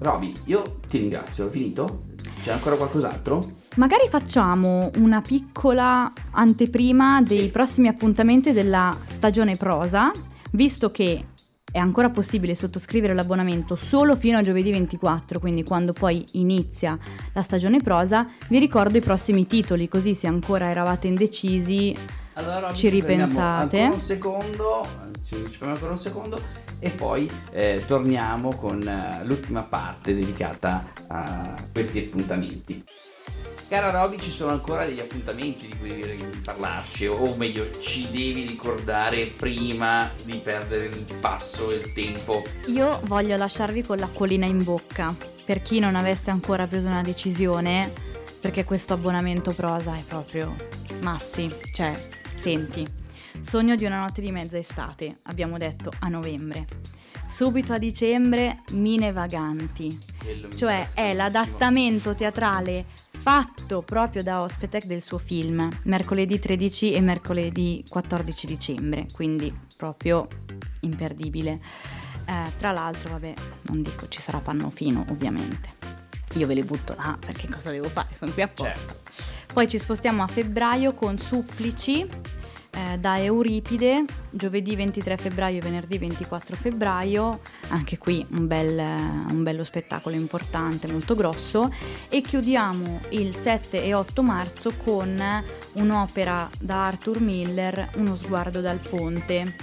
Roby, 0.00 0.32
io 0.46 0.80
ti 0.88 0.98
ringrazio, 0.98 1.46
ho 1.46 1.48
finito? 1.48 2.06
C'è 2.42 2.50
ancora 2.50 2.74
qualcos'altro? 2.74 3.48
Magari 3.76 4.08
facciamo 4.08 4.90
una 4.96 5.22
piccola 5.22 6.12
anteprima 6.32 7.22
dei 7.22 7.42
sì. 7.42 7.48
prossimi 7.50 7.86
appuntamenti 7.86 8.50
della 8.50 8.96
stagione 9.04 9.54
prosa, 9.56 10.10
visto 10.50 10.90
che 10.90 11.26
è 11.70 11.78
ancora 11.78 12.10
possibile 12.10 12.56
sottoscrivere 12.56 13.14
l'abbonamento 13.14 13.76
solo 13.76 14.16
fino 14.16 14.38
a 14.38 14.42
giovedì 14.42 14.72
24, 14.72 15.38
quindi 15.38 15.62
quando 15.62 15.92
poi 15.92 16.24
inizia 16.32 16.98
la 17.32 17.42
stagione 17.42 17.78
prosa, 17.78 18.26
vi 18.48 18.58
ricordo 18.58 18.98
i 18.98 19.00
prossimi 19.00 19.46
titoli, 19.46 19.86
così 19.86 20.14
se 20.14 20.26
ancora 20.26 20.68
eravate 20.68 21.06
indecisi 21.06 21.94
allora, 22.34 22.72
ci 22.72 22.88
ripensate. 22.88 23.80
Ancora 23.80 23.96
un 23.96 24.00
secondo, 24.00 24.86
ci 25.24 25.34
fermiamo 25.34 25.74
ancora 25.74 25.92
un 25.92 25.98
secondo 25.98 26.42
e 26.78 26.90
poi 26.90 27.30
eh, 27.52 27.84
torniamo 27.86 28.56
con 28.56 28.78
uh, 28.78 29.24
l'ultima 29.24 29.62
parte 29.62 30.14
dedicata 30.14 30.84
a 31.06 31.54
questi 31.72 32.00
appuntamenti. 32.00 32.84
Cara 33.68 33.90
Roby, 33.90 34.18
ci 34.18 34.30
sono 34.30 34.50
ancora 34.50 34.84
degli 34.84 35.00
appuntamenti 35.00 35.66
di 35.66 35.78
cui 35.78 35.98
devi 35.98 36.22
parlarci, 36.44 37.06
o 37.06 37.34
meglio, 37.36 37.78
ci 37.80 38.06
devi 38.10 38.44
ricordare 38.46 39.24
prima 39.26 40.10
di 40.24 40.34
perdere 40.44 40.86
il 40.86 41.06
passo 41.20 41.70
e 41.70 41.76
il 41.76 41.92
tempo. 41.94 42.42
Io 42.66 43.00
voglio 43.04 43.34
lasciarvi 43.34 43.82
con 43.82 43.96
l'acquolina 43.96 44.44
in 44.44 44.62
bocca, 44.62 45.14
per 45.46 45.62
chi 45.62 45.78
non 45.78 45.96
avesse 45.96 46.30
ancora 46.30 46.66
preso 46.66 46.88
una 46.88 47.00
decisione, 47.00 47.90
perché 48.40 48.64
questo 48.64 48.92
abbonamento 48.92 49.52
prosa 49.52 49.96
è 49.96 50.02
proprio 50.06 50.54
massi, 51.00 51.50
cioè, 51.72 52.08
senti, 52.42 52.84
sogno 53.38 53.76
di 53.76 53.84
una 53.84 54.00
notte 54.00 54.20
di 54.20 54.32
mezza 54.32 54.58
estate, 54.58 55.18
abbiamo 55.26 55.58
detto 55.58 55.92
a 56.00 56.08
novembre. 56.08 56.64
Subito 57.28 57.72
a 57.72 57.78
dicembre, 57.78 58.62
Mine 58.72 59.12
Vaganti, 59.12 59.96
cioè 60.56 60.88
è 60.92 61.12
l'adattamento 61.12 62.16
teatrale 62.16 62.84
fatto 63.16 63.82
proprio 63.82 64.24
da 64.24 64.42
Ospetec 64.42 64.86
del 64.86 65.02
suo 65.02 65.18
film, 65.18 65.68
mercoledì 65.84 66.40
13 66.40 66.92
e 66.94 67.00
mercoledì 67.00 67.84
14 67.88 68.46
dicembre, 68.48 69.06
quindi 69.12 69.56
proprio 69.76 70.26
imperdibile. 70.80 71.60
Eh, 72.26 72.52
tra 72.56 72.72
l'altro, 72.72 73.12
vabbè, 73.12 73.34
non 73.68 73.82
dico 73.82 74.08
ci 74.08 74.20
sarà 74.20 74.38
Pannofino, 74.38 75.06
ovviamente. 75.10 75.81
Io 76.34 76.46
ve 76.46 76.54
le 76.54 76.62
butto 76.62 76.94
là 76.94 77.16
perché 77.18 77.48
cosa 77.48 77.70
devo 77.70 77.88
fare? 77.88 78.14
Sono 78.14 78.32
qui 78.32 78.42
apposta. 78.42 78.72
Certo. 78.72 78.94
Poi 79.52 79.68
ci 79.68 79.78
spostiamo 79.78 80.22
a 80.22 80.26
febbraio 80.26 80.94
con 80.94 81.18
Supplici 81.18 82.08
eh, 82.74 82.98
da 82.98 83.20
Euripide, 83.20 84.04
giovedì 84.30 84.74
23 84.76 85.18
febbraio 85.18 85.58
e 85.58 85.60
venerdì 85.60 85.98
24 85.98 86.56
febbraio, 86.56 87.40
anche 87.68 87.98
qui 87.98 88.24
un, 88.30 88.46
bel, 88.46 88.78
un 88.78 89.42
bello 89.42 89.62
spettacolo 89.62 90.16
importante, 90.16 90.86
molto 90.86 91.14
grosso, 91.14 91.70
e 92.08 92.22
chiudiamo 92.22 93.00
il 93.10 93.34
7 93.34 93.84
e 93.84 93.92
8 93.92 94.22
marzo 94.22 94.72
con 94.82 95.22
un'opera 95.72 96.48
da 96.58 96.86
Arthur 96.86 97.20
Miller, 97.20 97.90
Uno 97.96 98.16
sguardo 98.16 98.62
dal 98.62 98.78
ponte. 98.78 99.54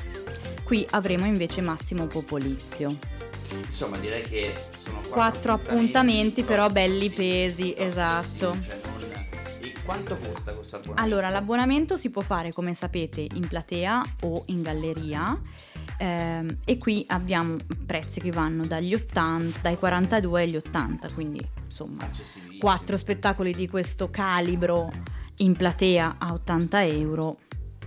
Qui 0.64 0.86
avremo 0.92 1.26
invece 1.26 1.62
Massimo 1.62 2.06
Popolizio. 2.06 3.09
Insomma, 3.52 3.98
direi 3.98 4.24
che 4.24 4.54
sono 4.78 5.02
quattro, 5.10 5.54
appuntamenti, 5.54 6.44
però 6.44 6.70
belli 6.70 7.10
pesi, 7.10 7.74
esatto. 7.78 8.56
Cioè 8.66 8.90
quanto 9.90 10.18
costa 10.18 10.54
questo 10.54 10.76
abbonamento? 10.76 11.02
Allora, 11.02 11.30
l'abbonamento 11.30 11.98
si 11.98 12.12
può 12.12 12.22
fare, 12.22 12.52
come 12.54 12.76
sapete, 12.76 13.22
in 13.22 13.48
platea 13.48 14.04
o 14.22 14.44
in 14.48 14.62
galleria. 14.62 15.36
Ehm, 15.98 16.60
e 16.64 16.78
qui 16.78 17.04
abbiamo 17.10 17.58
prezzi 17.88 18.20
che 18.20 18.32
vanno 18.32 18.68
dagli 18.68 18.94
80, 18.94 19.60
dai 19.62 19.78
42 19.78 20.44
agli 20.44 20.56
80, 20.56 21.10
quindi 21.10 21.46
insomma, 21.64 22.08
quattro 22.60 22.98
spettacoli 22.98 23.52
di 23.52 23.68
questo 23.68 24.12
calibro 24.12 24.92
in 25.38 25.56
platea 25.56 26.16
a 26.20 26.34
80 26.34 26.86
euro 26.86 27.38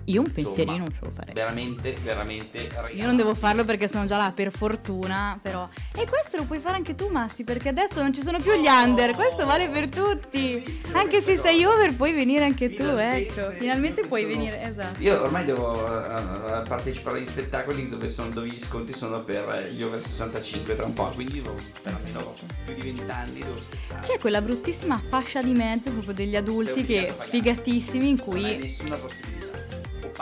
io 0.06 0.21
un 0.21 0.32
pensierino 0.32 0.78
non 0.78 0.92
ce 0.92 0.99
lo 1.00 1.11
farei. 1.11 1.35
Veramente, 1.35 1.97
veramente. 2.02 2.68
Ragazzi. 2.75 2.97
Io 2.97 3.06
non 3.06 3.16
devo 3.16 3.35
farlo 3.35 3.64
perché 3.64 3.87
sono 3.88 4.04
già 4.04 4.16
là 4.16 4.32
per 4.35 4.50
fortuna, 4.50 5.38
però. 5.40 5.68
E 5.97 6.06
questo 6.06 6.38
lo 6.38 6.44
puoi 6.44 6.59
fare 6.59 6.76
anche 6.76 6.94
tu, 6.94 7.09
Massi, 7.09 7.44
perché 7.44 7.68
adesso 7.68 8.00
non 8.00 8.12
ci 8.12 8.23
sono 8.23 8.38
più 8.38 8.52
gli 8.52 8.66
under. 8.66 9.14
Questo 9.14 9.47
vale 9.47 9.68
per 9.68 9.88
tutti. 9.88 10.80
Anche 10.92 11.21
se 11.21 11.37
sei 11.37 11.64
over, 11.64 11.94
puoi 11.94 12.12
venire 12.12 12.44
anche 12.44 12.71
tu, 12.75 12.82
ecco. 12.82 13.50
Finalmente 13.59 14.02
puoi 14.06 14.23
sono... 14.23 14.32
venire, 14.32 14.62
esatto. 14.62 15.00
Io 15.00 15.23
ormai 15.23 15.44
devo 15.44 15.68
uh, 15.68 16.66
partecipare 16.66 17.18
agli 17.18 17.25
spettacoli 17.25 17.88
dove, 17.88 18.09
sono, 18.09 18.30
dove 18.30 18.49
gli 18.49 18.59
sconti 18.59 18.92
sono 18.92 19.23
per 19.23 19.71
gli 19.73 19.82
over 19.82 20.00
65 20.02 20.75
tra 20.75 20.85
un 20.85 20.94
po', 20.94 21.09
quindi 21.14 21.42
devo, 21.42 21.54
per 21.82 21.94
almeno 21.94 22.35
più 22.64 22.75
di 22.75 22.80
20 22.80 23.11
anni 23.11 23.40
devo 23.40 23.54
aspettare. 23.54 24.00
C'è 24.02 24.18
quella 24.18 24.40
bruttissima 24.40 25.00
fascia 25.09 25.42
di 25.42 25.52
mezzo 25.52 25.90
proprio 25.90 26.14
degli 26.14 26.37
adulti 26.37 26.85
che 26.85 27.12
sfigatissimi 27.16 28.09
in 28.09 28.18
cui. 28.18 28.40
Non 28.40 28.50
hai 28.50 28.59
nessuna 28.59 28.97
possibilità 28.97 29.51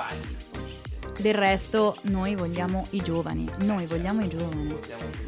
paghi. 0.00 0.38
Del 1.20 1.34
resto 1.34 1.96
noi 2.02 2.34
vogliamo 2.34 2.86
i 2.90 3.02
giovani, 3.02 3.46
noi 3.60 3.84
vogliamo 3.84 4.24
i 4.24 4.28
giovani. 4.28 4.74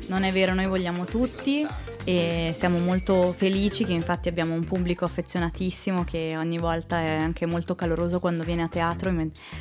Non 0.07 0.23
è 0.23 0.33
vero, 0.33 0.55
noi 0.55 0.67
vogliamo 0.67 1.05
tutti 1.05 1.67
e 2.05 2.55
siamo 2.57 2.79
molto 2.79 3.35
felici 3.35 3.85
che 3.85 3.93
infatti 3.93 4.29
abbiamo 4.29 4.55
un 4.55 4.65
pubblico 4.65 5.05
affezionatissimo 5.05 6.05
che 6.05 6.35
ogni 6.37 6.57
volta 6.57 6.99
è 6.99 7.17
anche 7.17 7.45
molto 7.45 7.75
caloroso 7.75 8.21
quando 8.21 8.43
viene 8.43 8.63
a 8.63 8.69
teatro 8.69 9.15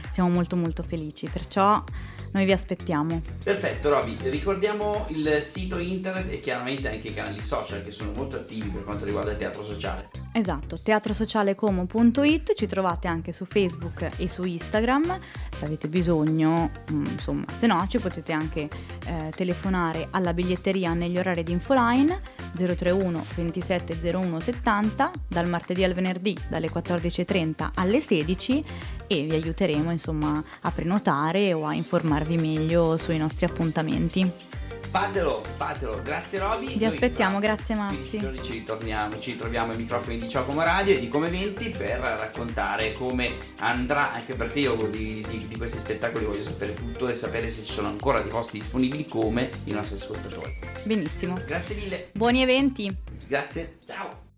siamo 0.10 0.30
molto 0.30 0.56
molto 0.56 0.84
felici. 0.84 1.28
Perciò 1.28 1.84
noi 2.32 2.46
vi 2.46 2.52
aspettiamo. 2.52 3.22
Perfetto, 3.44 3.90
Roby. 3.90 4.18
Ricordiamo 4.30 5.06
il 5.10 5.40
sito 5.42 5.78
internet 5.78 6.32
e 6.32 6.40
chiaramente 6.40 6.90
anche 6.90 7.10
i 7.10 7.14
canali 7.14 7.42
social 7.42 7.84
che 7.84 7.92
sono 7.92 8.12
molto 8.16 8.38
attivi 8.38 8.70
per 8.70 8.84
quanto 8.84 9.06
riguarda 9.06 9.32
il 9.32 9.38
teatro 9.38 9.64
sociale. 9.64 10.10
Esatto, 10.34 10.78
teatrosocialecomo.it, 10.82 12.54
ci 12.54 12.68
trovate 12.68 13.08
anche 13.08 13.32
su 13.32 13.46
Facebook 13.46 14.10
e 14.18 14.30
su 14.30 14.44
Instagram. 14.44 15.20
Se 15.52 15.66
avete 15.66 15.88
bisogno, 15.88 16.72
mm, 16.92 17.06
insomma, 17.06 17.46
se 17.52 17.68
no 17.68 17.86
ci 17.88 18.00
potete 18.00 18.32
anche 18.32 18.70
eh, 19.06 19.32
telefonare 19.36 20.08
alla 20.12 20.34
biglietteria 20.34 20.94
negli 20.94 21.18
orari 21.18 21.44
di 21.44 21.52
Infoline 21.52 22.41
031 22.56 23.24
27 23.36 23.98
01 24.16 24.40
70 24.40 25.12
dal 25.28 25.48
martedì 25.48 25.84
al 25.84 25.94
venerdì 25.94 26.38
dalle 26.48 26.70
14.30 26.70 27.70
alle 27.76 28.00
16 28.00 28.66
e 29.08 29.24
vi 29.24 29.34
aiuteremo 29.34 29.92
insomma 29.92 30.44
a 30.62 30.72
prenotare 30.72 31.54
o 31.54 31.66
a 31.66 31.74
informarvi 31.74 32.38
meglio 32.38 32.98
sui 32.98 33.18
nostri 33.18 33.46
appuntamenti. 33.46 34.61
Fatelo, 34.92 35.42
fatelo, 35.56 36.02
grazie 36.04 36.38
Roby. 36.38 36.78
Vi 36.78 36.84
aspettiamo, 36.84 37.40
grazie 37.40 37.76
Massi. 37.76 38.20
Ci 38.42 38.52
ritorniamo, 38.52 39.20
ci 39.20 39.38
troviamo 39.38 39.72
ai 39.72 39.78
microfoni 39.78 40.20
di 40.20 40.28
Ciao 40.28 40.44
Come 40.44 40.66
Radio 40.66 40.94
e 40.94 41.00
di 41.00 41.08
Come 41.08 41.28
Eventi 41.28 41.70
per 41.70 42.00
raccontare 42.00 42.92
come 42.92 43.38
andrà, 43.60 44.12
anche 44.12 44.36
perché 44.36 44.60
io 44.60 44.76
di, 44.90 45.26
di, 45.30 45.48
di, 45.48 45.58
questi 45.58 45.80
spettacoli 45.80 46.26
voglio 46.26 46.44
sapere 46.44 46.74
tutto 46.74 47.08
e 47.08 47.16
sapere 47.16 47.48
se 47.48 47.64
ci 47.64 47.72
sono 47.72 47.88
ancora 47.88 48.20
dei 48.20 48.30
posti 48.30 48.60
disponibili 48.60 49.08
come 49.08 49.50
i 49.64 49.72
nostri 49.72 49.96
ascoltatori. 49.96 50.60
Benissimo. 50.84 51.40
Grazie 51.46 51.76
mille. 51.76 52.10
Buoni 52.12 52.42
eventi. 52.42 52.94
Grazie, 53.28 53.78
ciao. 53.88 54.31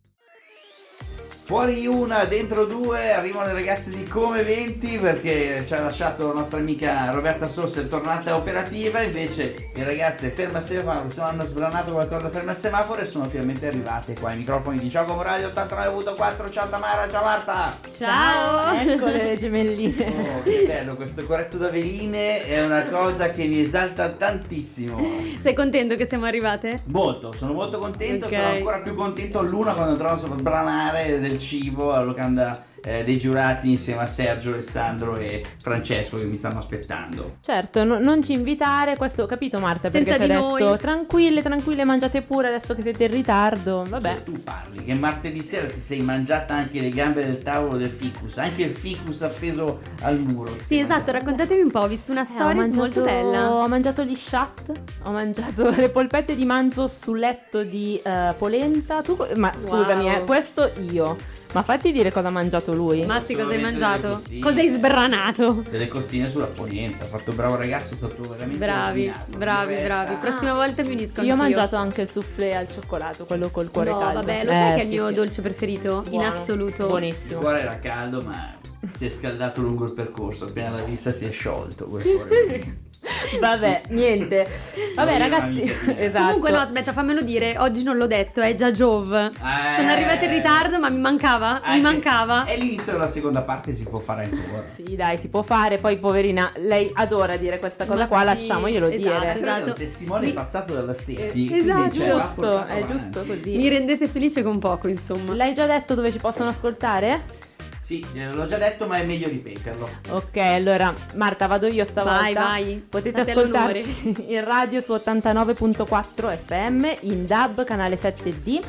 Fuori 1.45 1.85
una, 1.85 2.23
dentro 2.23 2.63
due, 2.63 3.11
arrivano 3.11 3.47
le 3.47 3.53
ragazze 3.53 3.89
di 3.89 4.05
Come 4.05 4.43
20 4.43 4.97
perché 4.97 5.63
ci 5.65 5.73
ha 5.73 5.81
lasciato 5.81 6.27
la 6.27 6.33
nostra 6.35 6.57
amica 6.57 7.11
Roberta 7.11 7.49
Sossa, 7.49 7.81
è 7.81 7.87
tornata 7.89 8.37
operativa, 8.37 9.01
invece 9.01 9.71
le 9.73 9.83
ragazze 9.83 10.29
ferma 10.29 10.61
semaforo, 10.61 11.09
se 11.09 11.19
hanno 11.19 11.43
sbranato 11.43 11.91
qualcosa 11.91 12.29
ferma 12.29 12.53
semaforo 12.53 13.01
e 13.01 13.05
sono 13.05 13.25
finalmente 13.25 13.67
arrivate 13.67 14.13
qua 14.17 14.29
ai 14.29 14.37
microfoni 14.37 14.79
di 14.79 14.89
Ciao 14.89 15.03
Come 15.03 15.21
Radio 15.21 15.49
89.4, 15.49 16.49
ciao 16.49 16.69
Tamara, 16.69 17.09
ciao 17.09 17.23
Marta! 17.23 17.77
Ciao! 17.91 18.73
Eccole 18.79 19.23
le 19.23 19.35
gemelline! 19.37 20.05
Oh, 20.37 20.43
che 20.43 20.63
bello, 20.65 20.95
questo 20.95 21.25
corretto 21.25 21.57
da 21.57 21.69
veline 21.69 22.45
è 22.45 22.63
una 22.63 22.85
cosa 22.85 23.33
che 23.33 23.43
mi 23.47 23.59
esalta 23.59 24.07
tantissimo. 24.07 24.97
Sei 25.41 25.53
contento 25.53 25.97
che 25.97 26.05
siamo 26.05 26.23
arrivate? 26.23 26.83
Molto, 26.85 27.33
sono 27.35 27.51
molto 27.51 27.79
contento, 27.79 28.27
okay. 28.27 28.41
sono 28.41 28.55
ancora 28.55 28.79
più 28.79 28.95
contento 28.95 29.41
l'una 29.41 29.73
quando 29.73 29.97
trovo 29.97 30.15
sbranare 30.15 31.19
del 31.19 31.31
del 31.33 31.39
cibo 31.41 31.91
alla 31.91 32.03
locanda 32.03 32.65
eh, 32.85 33.03
dei 33.03 33.17
giurati 33.17 33.69
insieme 33.69 34.01
a 34.01 34.05
Sergio, 34.05 34.51
Alessandro 34.53 35.17
e 35.17 35.43
Francesco 35.61 36.17
che 36.17 36.25
mi 36.25 36.35
stanno 36.35 36.59
aspettando. 36.59 37.37
Certo, 37.41 37.83
no, 37.83 37.99
non 37.99 38.23
ci 38.23 38.33
invitare, 38.33 38.95
questo 38.97 39.23
ho 39.23 39.25
capito 39.25 39.59
Marta 39.59 39.89
perché 39.89 40.11
Senza 40.11 40.25
ci 40.25 40.31
ha 40.31 40.35
di 40.39 40.41
detto 40.47 40.65
noi. 40.69 40.77
tranquille, 40.77 41.41
tranquille, 41.41 41.83
mangiate 41.83 42.21
pure 42.21 42.47
adesso 42.47 42.73
che 42.75 42.81
siete 42.81 43.05
in 43.05 43.11
ritardo. 43.11 43.83
Vabbè. 43.87 44.07
Cioè, 44.15 44.23
tu 44.23 44.43
parli 44.43 44.83
che 44.83 44.93
martedì 44.93 45.41
sera 45.41 45.67
ti 45.67 45.79
sei 45.79 46.01
mangiata 46.01 46.53
anche 46.55 46.79
le 46.81 46.89
gambe 46.89 47.25
del 47.25 47.37
tavolo 47.41 47.77
del 47.77 47.89
ficus, 47.89 48.37
anche 48.37 48.63
il 48.63 48.71
ficus 48.71 49.21
appeso 49.21 49.81
al 50.01 50.19
muro. 50.19 50.51
Sì, 50.59 50.75
esatto, 50.79 50.89
mangiata. 50.95 51.11
raccontatemi 51.13 51.61
un 51.61 51.71
po', 51.71 51.79
ho 51.79 51.87
visto 51.87 52.11
una 52.11 52.21
Eh, 52.21 52.25
storia 52.25 52.53
mangiato, 52.55 52.79
molto 52.79 53.01
bella. 53.01 53.53
ho 53.53 53.67
mangiato 53.67 54.03
gli 54.03 54.15
shat, 54.15 54.71
ho 55.03 55.11
mangiato 55.11 55.69
le 55.75 55.89
polpette 55.89 56.35
di 56.35 56.45
manzo 56.45 56.87
sul 56.87 57.19
letto 57.19 57.63
di 57.63 57.99
eh, 58.03 58.33
polenta. 58.37 59.01
Tu, 59.01 59.15
ma 59.35 59.53
scusami, 59.55 60.03
Wow. 60.05 60.13
eh, 60.15 60.23
questo 60.25 60.71
io. 60.89 61.15
Ma 61.53 61.61
fatti 61.63 61.91
dire 61.91 62.11
cosa 62.11 62.27
ha 62.27 62.31
mangiato 62.31 62.73
lui. 62.73 63.05
Mazzi, 63.05 63.35
cosa 63.35 63.49
hai 63.53 63.61
mangiato? 63.61 64.19
Cosa 64.41 64.59
hai 64.59 64.69
sbranato? 64.69 65.63
Delle 65.69 65.87
costine 65.87 66.27
sulla 66.29 66.45
polenta, 66.47 67.05
ha 67.05 67.07
fatto 67.07 67.31
bravo 67.31 67.55
ragazzo, 67.55 67.93
è 67.93 67.97
stato 67.97 68.21
veramente 68.27 68.57
Bravi, 68.57 69.11
bravi, 69.27 69.75
bravi. 69.75 70.15
Prossima 70.15 70.53
volta 70.53 70.81
mi 70.83 70.93
unisco 70.93 71.21
io 71.21 71.27
ho 71.29 71.31
anch'io. 71.31 71.35
mangiato 71.35 71.75
anche 71.75 72.01
il 72.01 72.09
soufflé 72.09 72.55
al 72.55 72.67
cioccolato, 72.69 73.25
quello 73.25 73.49
col 73.49 73.69
cuore 73.71 73.91
No, 73.91 73.99
caldo. 73.99 74.13
vabbè, 74.19 74.43
lo 74.45 74.51
sai 74.51 74.71
Eh, 74.71 74.75
che 74.75 74.79
è 74.81 74.83
il 74.83 74.87
sì, 74.89 74.93
mio 74.95 75.07
sì. 75.09 75.13
dolce 75.13 75.41
preferito? 75.41 76.03
In 76.05 76.09
Buono, 76.17 76.27
assoluto. 76.33 76.81
Il 76.81 76.87
Buonissimo. 76.87 77.39
cuore 77.39 77.59
era 77.61 77.77
caldo 77.79 78.21
ma 78.23 78.53
si 78.91 79.05
è 79.05 79.09
scaldato 79.09 79.61
lungo 79.61 79.85
il 79.85 79.93
percorso, 79.93 80.45
appena 80.45 80.69
l'ha 80.71 80.83
vista 80.83 81.11
si 81.11 81.25
è 81.25 81.31
sciolto. 81.31 81.87
Vabbè, 83.39 83.81
niente. 83.89 84.47
Vabbè, 84.95 85.17
ragazzi, 85.17 85.61
esatto. 85.97 86.25
Comunque 86.25 86.51
no, 86.51 86.59
aspetta, 86.59 86.93
fammelo 86.93 87.21
dire, 87.21 87.57
oggi 87.57 87.83
non 87.83 87.97
l'ho 87.97 88.07
detto, 88.07 88.39
è 88.39 88.53
già 88.53 88.71
Jove. 88.71 89.25
Eh. 89.25 89.75
Sono 89.77 89.89
arrivata 89.89 90.23
in 90.23 90.31
ritardo, 90.31 90.79
ma 90.79 90.89
mi 90.89 90.99
mancava, 90.99 91.61
mi 91.65 91.69
Anche 91.69 91.81
mancava. 91.81 92.45
È 92.45 92.55
l'inizio 92.57 92.93
della 92.93 93.07
seconda 93.07 93.41
parte, 93.41 93.75
si 93.75 93.83
può 93.83 93.99
fare 93.99 94.23
ancora. 94.23 94.63
Sì, 94.75 94.95
dai, 94.95 95.17
si 95.17 95.27
può 95.27 95.41
fare. 95.41 95.79
Poi, 95.79 95.97
poverina, 95.97 96.53
lei 96.55 96.89
adora 96.93 97.35
dire 97.35 97.59
questa 97.59 97.85
cosa 97.85 97.99
Ma 98.01 98.07
qua, 98.07 98.19
sì, 98.19 98.25
lasciamoglielo 98.25 98.87
esatto, 98.87 99.01
dire. 99.01 99.31
Quello 99.31 99.47
è 99.47 99.51
esatto. 99.51 99.69
un 99.69 99.75
testimone 99.75 100.25
Mi- 100.27 100.33
passato 100.33 100.73
dalla 100.73 100.93
Steffi. 100.93 101.49
Eh, 101.51 101.57
esatto, 101.57 101.95
cioè, 101.95 102.09
giusto, 102.09 102.65
è 102.65 102.79
avanti. 102.79 102.87
giusto 102.87 103.23
così. 103.25 103.55
Mi 103.57 103.67
rendete 103.67 104.07
felice 104.07 104.43
con 104.43 104.59
poco, 104.59 104.87
insomma. 104.87 105.35
L'hai 105.35 105.53
già 105.53 105.65
detto 105.65 105.93
dove 105.93 106.11
ci 106.11 106.19
possono 106.19 106.49
ascoltare? 106.49 107.51
Sì, 107.83 108.05
l'ho 108.13 108.45
già 108.45 108.57
detto, 108.57 108.87
ma 108.87 108.95
è 108.95 109.03
meglio 109.03 109.27
ripeterlo. 109.27 109.89
Ok, 110.11 110.37
allora 110.37 110.89
Marta 111.15 111.47
vado 111.47 111.67
io 111.67 111.83
stavolta. 111.83 112.21
Vai, 112.21 112.33
vai. 112.33 112.85
Potete 112.89 113.23
Date 113.23 113.31
ascoltarci 113.31 114.25
in 114.31 114.43
radio 114.45 114.79
su 114.79 114.93
89.4 114.93 116.37
FM, 116.45 116.85
in 117.01 117.27
DAB 117.27 117.65
canale 117.65 117.97
7D, 117.99 118.61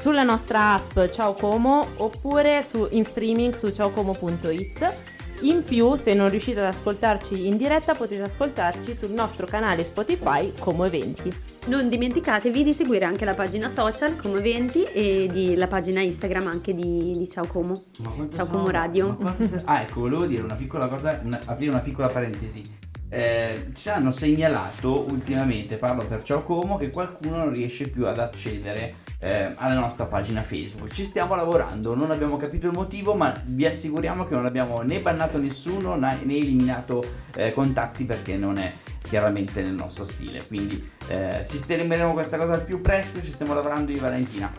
sulla 0.00 0.24
nostra 0.24 0.72
app 0.74 1.08
Ciao 1.12 1.34
Como 1.34 1.86
oppure 1.98 2.64
su- 2.68 2.88
in 2.90 3.04
streaming 3.04 3.54
su 3.54 3.70
ciaocomo.it. 3.70 4.94
In 5.42 5.62
più, 5.62 5.94
se 5.96 6.14
non 6.14 6.28
riuscite 6.30 6.58
ad 6.58 6.66
ascoltarci 6.66 7.46
in 7.46 7.56
diretta, 7.56 7.94
potete 7.94 8.22
ascoltarci 8.22 8.96
sul 8.96 9.10
nostro 9.10 9.46
canale 9.46 9.84
Spotify 9.84 10.52
Como 10.58 10.84
Eventi. 10.84 11.32
Non 11.66 11.88
dimenticatevi 11.88 12.64
di 12.64 12.72
seguire 12.72 13.04
anche 13.04 13.24
la 13.24 13.34
pagina 13.34 13.70
social 13.70 14.16
come 14.16 14.38
eventi 14.38 14.82
e 14.82 15.28
di- 15.30 15.54
la 15.54 15.66
pagina 15.68 16.00
Instagram 16.00 16.46
anche 16.48 16.74
di, 16.74 17.12
di 17.16 17.28
Ciao 17.28 17.46
Como. 17.46 17.74
Ciao 18.02 18.28
sono- 18.46 18.46
Como 18.48 18.70
Radio. 18.70 19.16
se- 19.36 19.60
Ah, 19.64 19.82
ecco, 19.82 20.00
volevo 20.00 20.24
dire 20.26 20.42
una 20.42 20.54
piccola 20.56 20.88
cosa, 20.88 21.20
una- 21.22 21.38
aprire 21.44 21.70
una 21.70 21.80
piccola 21.80 22.08
parentesi. 22.08 22.62
Eh, 23.10 23.68
ci 23.74 23.88
hanno 23.88 24.10
segnalato 24.10 25.06
ultimamente, 25.08 25.76
parlo 25.76 26.06
per 26.06 26.22
Ciao 26.22 26.42
Como, 26.42 26.76
che 26.76 26.90
qualcuno 26.90 27.38
non 27.38 27.52
riesce 27.52 27.88
più 27.88 28.06
ad 28.06 28.18
accedere 28.18 29.06
eh, 29.20 29.52
alla 29.54 29.80
nostra 29.80 30.04
pagina 30.04 30.42
Facebook. 30.42 30.90
Ci 30.90 31.04
stiamo 31.04 31.34
lavorando, 31.34 31.94
non 31.94 32.10
abbiamo 32.10 32.36
capito 32.36 32.66
il 32.66 32.74
motivo, 32.74 33.14
ma 33.14 33.34
vi 33.46 33.66
assicuriamo 33.66 34.26
che 34.26 34.34
non 34.34 34.46
abbiamo 34.46 34.82
né 34.82 35.00
bannato 35.00 35.38
nessuno 35.38 35.96
né, 35.96 36.18
eliminato 36.22 37.02
eh, 37.34 37.52
contatti 37.52 38.04
perché 38.04 38.36
non 38.36 38.58
è 38.58 38.72
chiaramente 39.02 39.62
nel 39.62 39.72
nostro 39.72 40.04
stile. 40.04 40.44
Quindi 40.46 40.90
eh, 41.08 41.40
sistemeremo 41.42 42.12
questa 42.12 42.36
cosa 42.36 42.52
al 42.52 42.64
più 42.64 42.80
presto, 42.80 43.22
ci 43.22 43.32
stiamo 43.32 43.54
lavorando 43.54 43.90
di 43.90 43.98
Valentina. 43.98 44.52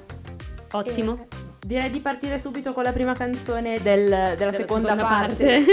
Ottimo. 0.71 1.27
Direi 1.65 1.89
di 1.89 1.99
partire 1.99 2.39
subito 2.39 2.73
con 2.73 2.83
la 2.83 2.93
prima 2.93 3.13
canzone 3.13 3.79
del- 3.81 4.07
della, 4.09 4.35
Della 4.35 4.53
seconda, 4.53 4.89
seconda 4.91 5.05
parte. 5.05 5.63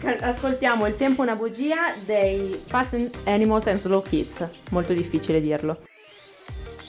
parte. 0.00 0.24
Ascoltiamo 0.24 0.86
Il 0.86 0.96
tempo 0.96 1.22
è 1.22 1.24
una 1.26 1.34
bugia 1.36 1.94
dei 2.04 2.58
Fast 2.64 2.96
Animals 3.24 3.66
and 3.66 3.78
Slow 3.80 4.02
Kids. 4.02 4.46
Molto 4.70 4.92
difficile 4.92 5.40
dirlo. 5.40 5.78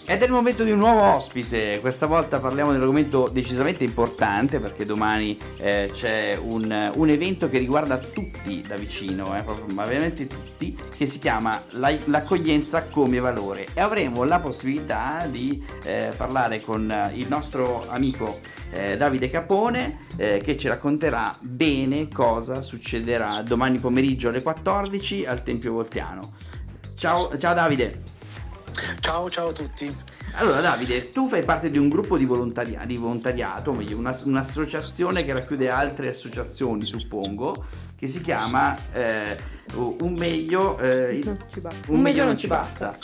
Ed 0.10 0.22
è 0.22 0.26
il 0.26 0.32
momento 0.32 0.64
di 0.64 0.72
un 0.72 0.78
nuovo 0.78 1.02
ospite, 1.02 1.80
questa 1.82 2.06
volta 2.06 2.40
parliamo 2.40 2.70
di 2.70 2.78
un 2.78 2.82
argomento 2.84 3.28
decisamente 3.28 3.84
importante 3.84 4.58
perché 4.58 4.86
domani 4.86 5.38
eh, 5.58 5.90
c'è 5.92 6.40
un, 6.42 6.92
un 6.96 7.10
evento 7.10 7.50
che 7.50 7.58
riguarda 7.58 7.98
tutti 7.98 8.64
da 8.66 8.78
vicino, 8.78 9.38
eh, 9.38 9.44
proprio, 9.44 9.66
ma 9.76 9.84
veramente 9.84 10.26
tutti, 10.26 10.78
che 10.96 11.06
si 11.08 11.20
chiama 11.20 11.62
la- 11.72 11.98
l'accoglienza 12.06 12.84
come 12.86 13.20
valore 13.20 13.68
e 13.74 13.82
avremo 13.82 14.24
la 14.24 14.40
possibilità 14.40 15.28
di 15.30 15.62
eh, 15.84 16.14
parlare 16.16 16.62
con 16.62 16.90
eh, 16.90 17.12
il 17.16 17.28
nostro 17.28 17.84
amico 17.90 18.40
eh, 18.72 18.96
Davide 18.96 19.30
Capone 19.30 20.06
eh, 20.16 20.40
che 20.42 20.56
ci 20.56 20.70
racconterà 20.70 21.36
bene 21.42 22.08
cosa 22.08 22.62
succederà 22.62 23.42
domani 23.42 23.78
pomeriggio 23.78 24.30
alle 24.30 24.42
14 24.42 25.26
al 25.26 25.44
Tempio 25.44 25.74
Voltiano. 25.74 26.32
Ciao, 26.96 27.38
ciao 27.38 27.54
Davide! 27.54 28.17
Ciao, 29.08 29.30
ciao 29.30 29.48
a 29.48 29.54
tutti. 29.54 29.90
Allora 30.34 30.60
Davide, 30.60 31.08
tu 31.08 31.30
fai 31.30 31.42
parte 31.46 31.70
di 31.70 31.78
un 31.78 31.88
gruppo 31.88 32.18
di, 32.18 32.26
volontaria- 32.26 32.84
di 32.86 32.98
volontariato, 32.98 33.72
meglio 33.72 33.96
una- 33.96 34.20
un'associazione 34.26 35.24
che 35.24 35.32
racchiude 35.32 35.70
altre 35.70 36.10
associazioni, 36.10 36.84
suppongo, 36.86 37.64
che 37.98 38.06
si 38.08 38.20
chiama 38.20 38.76
eh, 38.92 39.38
Un 39.76 40.14
meglio... 40.14 40.78
eh, 40.80 41.22
Non 41.24 41.40
ci 41.50 41.62
basta. 41.62 41.80
un 41.92 42.02
meglio 42.02 42.26
non 42.26 42.38
ci 42.38 42.48
basta. 42.48 42.98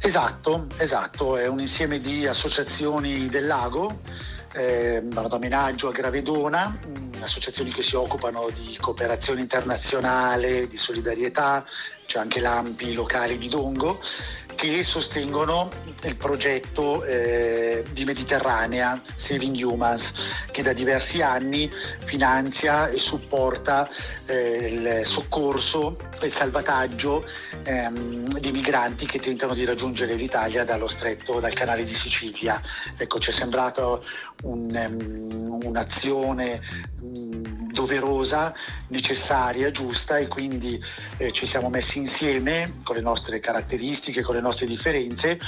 Esatto, 0.00 0.68
esatto, 0.76 1.36
è 1.36 1.48
un 1.48 1.58
insieme 1.58 1.98
di 1.98 2.28
associazioni 2.28 3.26
del 3.26 3.48
lago, 3.48 4.02
eh, 4.54 5.02
da 5.02 5.38
Menaggio 5.38 5.88
a 5.88 5.92
Gravedona, 5.92 6.68
mh, 6.68 7.22
associazioni 7.22 7.72
che 7.72 7.82
si 7.82 7.96
occupano 7.96 8.48
di 8.54 8.76
cooperazione 8.80 9.40
internazionale, 9.40 10.68
di 10.68 10.76
solidarietà, 10.76 11.64
c'è 12.06 12.18
anche 12.18 12.40
l'AMPI 12.40 12.94
locali 12.94 13.38
di 13.38 13.48
Dongo, 13.48 14.00
che 14.60 14.84
sostengono 14.84 15.70
il 16.02 16.16
progetto 16.16 17.02
eh, 17.02 17.82
di 17.92 18.04
Mediterranea 18.04 19.00
Saving 19.14 19.58
Humans, 19.58 20.12
che 20.50 20.62
da 20.62 20.74
diversi 20.74 21.22
anni 21.22 21.70
finanzia 22.04 22.88
e 22.88 22.98
supporta 22.98 23.88
eh, 24.26 24.68
il 24.70 25.06
soccorso 25.06 25.96
e 26.20 26.26
il 26.26 26.32
salvataggio 26.32 27.26
ehm, 27.62 28.38
di 28.38 28.52
migranti 28.52 29.06
che 29.06 29.18
tentano 29.18 29.54
di 29.54 29.64
raggiungere 29.64 30.12
l'Italia 30.12 30.62
dallo 30.66 30.88
stretto, 30.88 31.40
dal 31.40 31.54
canale 31.54 31.82
di 31.82 31.94
Sicilia. 31.94 32.60
Ecco, 32.98 33.18
ci 33.18 33.30
è 33.30 33.32
sembrato 33.32 34.04
un, 34.42 34.76
ehm, 34.76 35.60
un'azione 35.64 36.60
doverosa, 37.72 38.54
necessaria, 38.88 39.70
giusta 39.70 40.18
e 40.18 40.26
quindi 40.26 40.82
eh, 41.16 41.30
ci 41.32 41.46
siamo 41.46 41.70
messi 41.70 41.98
insieme 41.98 42.80
con 42.84 42.96
le 42.96 43.00
nostre 43.00 43.40
caratteristiche, 43.40 44.22
con 44.22 44.34
le 44.34 44.40
nostre 44.40 44.49
differenze 44.66 45.38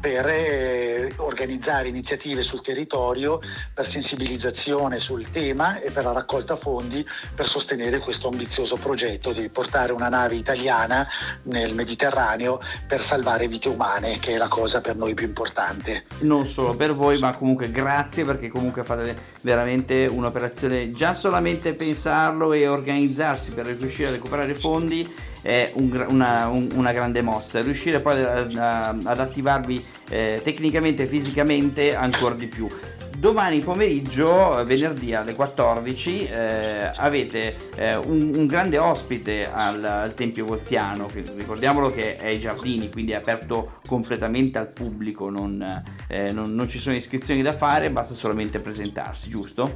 per 0.00 0.26
eh, 0.26 1.12
organizzare 1.16 1.88
iniziative 1.88 2.42
sul 2.42 2.60
territorio 2.60 3.40
per 3.72 3.86
sensibilizzazione 3.86 4.98
sul 4.98 5.28
tema 5.30 5.80
e 5.80 5.90
per 5.90 6.04
la 6.04 6.12
raccolta 6.12 6.54
fondi 6.54 7.04
per 7.34 7.46
sostenere 7.46 7.98
questo 7.98 8.28
ambizioso 8.28 8.76
progetto 8.76 9.32
di 9.32 9.48
portare 9.48 9.92
una 9.92 10.08
nave 10.08 10.34
italiana 10.34 11.06
nel 11.44 11.74
Mediterraneo 11.74 12.60
per 12.86 13.02
salvare 13.02 13.48
vite 13.48 13.68
umane, 13.68 14.18
che 14.18 14.34
è 14.34 14.36
la 14.36 14.48
cosa 14.48 14.80
per 14.80 14.96
noi 14.96 15.14
più 15.14 15.26
importante. 15.26 16.04
Non 16.20 16.46
solo 16.46 16.76
per 16.76 16.94
voi, 16.94 17.18
ma 17.18 17.34
comunque 17.34 17.70
grazie 17.70 18.24
perché 18.24 18.48
comunque 18.48 18.84
fate 18.84 19.16
veramente 19.40 20.06
un'operazione, 20.06 20.92
già 20.92 21.14
solamente 21.14 21.74
pensarlo 21.74 22.52
e 22.52 22.68
organizzarsi 22.68 23.52
per 23.52 23.66
riuscire 23.66 24.08
a 24.08 24.12
recuperare 24.12 24.54
fondi 24.54 25.34
è 25.46 25.70
un 25.74 26.04
una, 26.08 26.48
un- 26.48 26.68
una 26.74 26.92
grande 26.92 27.22
mossa, 27.22 27.60
riuscire 27.62 28.00
poi 28.00 28.20
a- 28.20 28.46
a- 28.56 28.88
ad 29.04 29.20
attivarvi 29.20 29.84
eh, 30.08 30.40
tecnicamente 30.42 31.04
e 31.04 31.06
fisicamente 31.06 31.94
ancora 31.94 32.34
di 32.34 32.46
più. 32.46 32.68
Domani 33.16 33.60
pomeriggio, 33.60 34.62
venerdì 34.66 35.14
alle 35.14 35.34
14, 35.34 36.26
eh, 36.26 36.92
avete 36.94 37.56
eh, 37.74 37.96
un, 37.96 38.32
un 38.36 38.46
grande 38.46 38.76
ospite 38.76 39.48
al, 39.50 39.82
al 39.82 40.12
Tempio 40.14 40.44
Voltiano, 40.44 41.06
che 41.06 41.24
ricordiamolo 41.34 41.90
che 41.90 42.16
è 42.16 42.26
ai 42.26 42.38
giardini, 42.38 42.90
quindi 42.90 43.12
è 43.12 43.14
aperto 43.14 43.78
completamente 43.86 44.58
al 44.58 44.68
pubblico, 44.68 45.30
non, 45.30 45.82
eh, 46.08 46.30
non- 46.30 46.54
non 46.54 46.68
ci 46.68 46.78
sono 46.78 46.94
iscrizioni 46.94 47.40
da 47.40 47.54
fare, 47.54 47.90
basta 47.90 48.12
solamente 48.14 48.58
presentarsi, 48.58 49.30
giusto? 49.30 49.72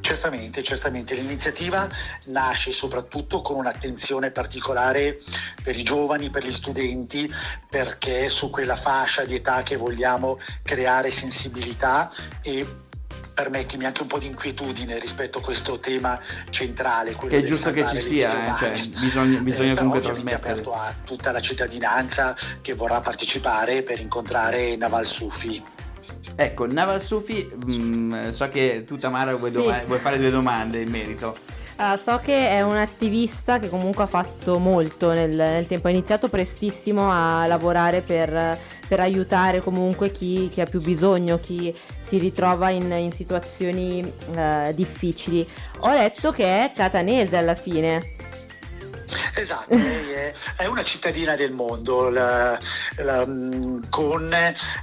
Certamente, 0.00 0.62
certamente. 0.62 1.14
L'iniziativa 1.14 1.88
nasce 2.26 2.72
soprattutto 2.72 3.40
con 3.40 3.56
un'attenzione 3.56 4.30
particolare 4.30 5.18
per 5.62 5.76
i 5.76 5.82
giovani, 5.82 6.30
per 6.30 6.44
gli 6.44 6.52
studenti, 6.52 7.32
perché 7.68 8.24
è 8.24 8.28
su 8.28 8.50
quella 8.50 8.76
fascia 8.76 9.24
di 9.24 9.34
età 9.34 9.62
che 9.62 9.76
vogliamo 9.76 10.38
creare 10.62 11.10
sensibilità 11.10 12.10
e 12.42 12.66
permettimi 13.34 13.84
anche 13.84 14.02
un 14.02 14.08
po' 14.08 14.18
di 14.18 14.26
inquietudine 14.26 14.98
rispetto 14.98 15.38
a 15.38 15.40
questo 15.42 15.78
tema 15.78 16.18
centrale. 16.50 17.16
Che 17.16 17.28
è 17.28 17.42
giusto 17.42 17.72
che 17.72 17.86
ci 17.88 17.98
sia, 17.98 18.54
eh, 18.54 18.58
cioè, 18.58 18.86
bisogna, 18.86 19.40
bisogna 19.40 19.72
eh, 19.72 19.76
comunque 19.76 20.00
trasmettere. 20.00 20.52
aperto 20.52 20.72
a 20.72 20.94
tutta 21.04 21.32
la 21.32 21.40
cittadinanza 21.40 22.36
che 22.62 22.74
vorrà 22.74 23.00
partecipare 23.00 23.82
per 23.82 24.00
incontrare 24.00 24.76
Naval 24.76 25.04
Sufi. 25.04 25.72
Ecco, 26.36 26.66
Naval 26.66 27.00
Sufi, 27.00 27.48
mh, 27.64 28.30
so 28.30 28.48
che 28.48 28.84
tu 28.86 28.96
Tamara 28.96 29.34
vuoi, 29.36 29.50
Sì. 29.50 29.56
doma- 29.58 29.82
vuoi 29.86 29.98
fare 29.98 30.18
due 30.18 30.30
domande 30.30 30.80
in 30.80 30.90
merito. 30.90 31.36
Ah, 31.76 31.96
so 31.96 32.20
che 32.22 32.50
è 32.50 32.62
un 32.62 32.76
attivista 32.76 33.58
che 33.58 33.68
comunque 33.68 34.04
ha 34.04 34.06
fatto 34.06 34.58
molto 34.58 35.12
nel, 35.12 35.30
nel 35.30 35.66
tempo, 35.66 35.88
ha 35.88 35.90
iniziato 35.90 36.28
prestissimo 36.28 37.10
a 37.10 37.46
lavorare 37.46 38.00
per, 38.00 38.58
per 38.86 39.00
aiutare 39.00 39.60
comunque 39.60 40.12
chi, 40.12 40.48
chi 40.52 40.60
ha 40.60 40.66
più 40.66 40.80
bisogno, 40.80 41.38
chi 41.40 41.74
si 42.06 42.18
ritrova 42.18 42.70
in, 42.70 42.90
in 42.92 43.12
situazioni 43.12 44.00
eh, 44.36 44.72
difficili. 44.74 45.46
Ho 45.80 45.90
letto 45.90 46.30
che 46.30 46.44
è 46.44 46.72
catanese 46.74 47.36
alla 47.36 47.56
fine. 47.56 48.12
Esatto, 49.36 49.74
lei 49.74 50.10
è, 50.12 50.32
è 50.56 50.66
una 50.66 50.84
cittadina 50.84 51.34
del 51.34 51.50
mondo 51.52 52.08
la- 52.08 52.58
la- 52.98 53.26
mh, 53.26 53.88
con 53.90 54.32